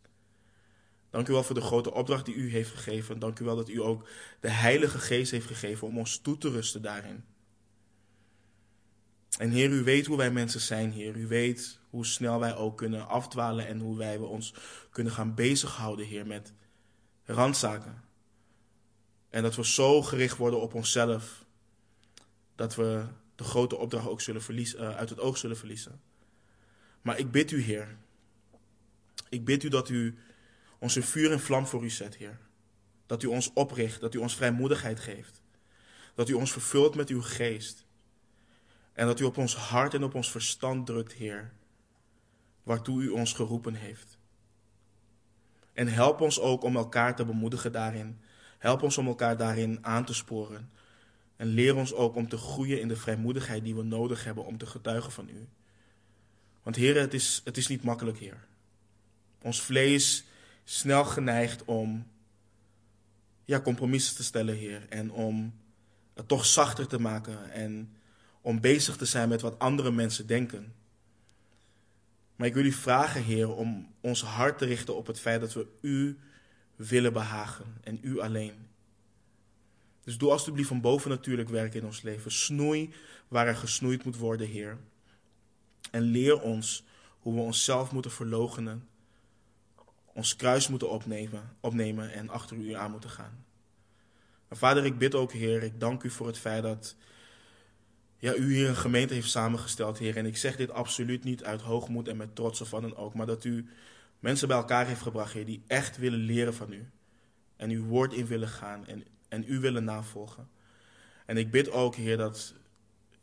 [1.17, 3.19] Dank u wel voor de grote opdracht die u heeft gegeven.
[3.19, 4.07] Dank u wel dat u ook
[4.39, 7.23] de Heilige Geest heeft gegeven om ons toe te rusten daarin.
[9.37, 11.15] En Heer, u weet hoe wij mensen zijn, Heer.
[11.15, 14.53] U weet hoe snel wij ook kunnen afdwalen en hoe wij ons
[14.89, 16.53] kunnen gaan bezighouden, Heer, met
[17.23, 18.03] randzaken.
[19.29, 21.45] En dat we zo gericht worden op onszelf,
[22.55, 23.05] dat we
[23.35, 26.01] de grote opdracht ook zullen verliezen, uh, uit het oog zullen verliezen.
[27.01, 27.97] Maar ik bid u, Heer,
[29.29, 30.17] ik bid u dat u
[30.79, 32.39] ons een vuur en vlam voor u zet, Heer.
[33.05, 35.41] Dat u ons opricht, dat u ons vrijmoedigheid geeft.
[36.15, 37.85] Dat u ons vervult met uw geest.
[38.93, 41.51] En dat u op ons hart en op ons verstand drukt, Heer,
[42.63, 44.17] waartoe u ons geroepen heeft.
[45.73, 48.19] En help ons ook om elkaar te bemoedigen daarin.
[48.57, 50.71] Help ons om elkaar daarin aan te sporen.
[51.35, 54.57] En leer ons ook om te groeien in de vrijmoedigheid die we nodig hebben om
[54.57, 55.47] te getuigen van u.
[56.63, 58.45] Want Heer, het is, het is niet makkelijk, Heer.
[59.41, 60.25] Ons vlees
[60.69, 62.07] snel geneigd om
[63.45, 64.85] ja, compromissen te stellen, Heer.
[64.89, 65.53] En om
[66.13, 67.51] het toch zachter te maken.
[67.51, 67.95] En
[68.41, 70.73] om bezig te zijn met wat andere mensen denken.
[72.35, 75.53] Maar ik wil u vragen, Heer, om ons hart te richten op het feit dat
[75.53, 76.17] we u
[76.75, 78.67] willen behagen en u alleen.
[80.03, 82.31] Dus doe alstublieft van boven natuurlijk werk in ons leven.
[82.31, 82.93] Snoei
[83.27, 84.77] waar er gesnoeid moet worden, Heer.
[85.91, 86.83] En leer ons
[87.19, 88.87] hoe we onszelf moeten verloochenen,
[90.17, 93.45] ons kruis moeten opnemen, opnemen en achter u aan moeten gaan.
[94.47, 96.95] Maar vader, ik bid ook, Heer, ik dank u voor het feit dat
[98.17, 100.17] ja, u hier een gemeente heeft samengesteld, Heer.
[100.17, 103.25] En ik zeg dit absoluut niet uit hoogmoed en met trots of dan ook, maar
[103.25, 103.69] dat u
[104.19, 106.89] mensen bij elkaar heeft gebracht, Heer, die echt willen leren van u.
[107.55, 110.49] En uw woord in willen gaan en, en u willen navolgen.
[111.25, 112.53] En ik bid ook, Heer, dat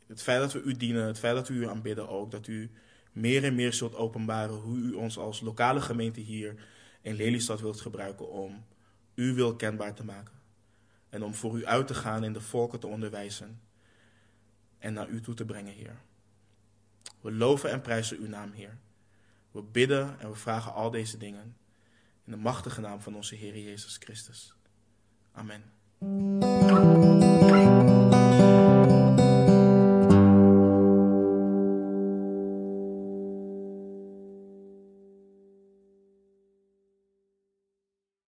[0.07, 2.71] het feit dat we u dienen, het feit dat we u aanbidden ook, dat u
[3.11, 6.55] meer en meer zult openbaren hoe u ons als lokale gemeente hier
[7.05, 8.65] in Lelystad wilt gebruiken om
[9.15, 10.33] u wil kenbaar te maken.
[11.09, 13.61] En om voor u uit te gaan en de volken te onderwijzen
[14.77, 15.97] en naar u toe te brengen, Heer.
[17.21, 18.77] We loven en prijzen uw naam, Heer.
[19.51, 21.57] We bidden en we vragen al deze dingen
[22.23, 24.55] in de machtige naam van onze Heer Jezus Christus.
[25.31, 25.63] Amen.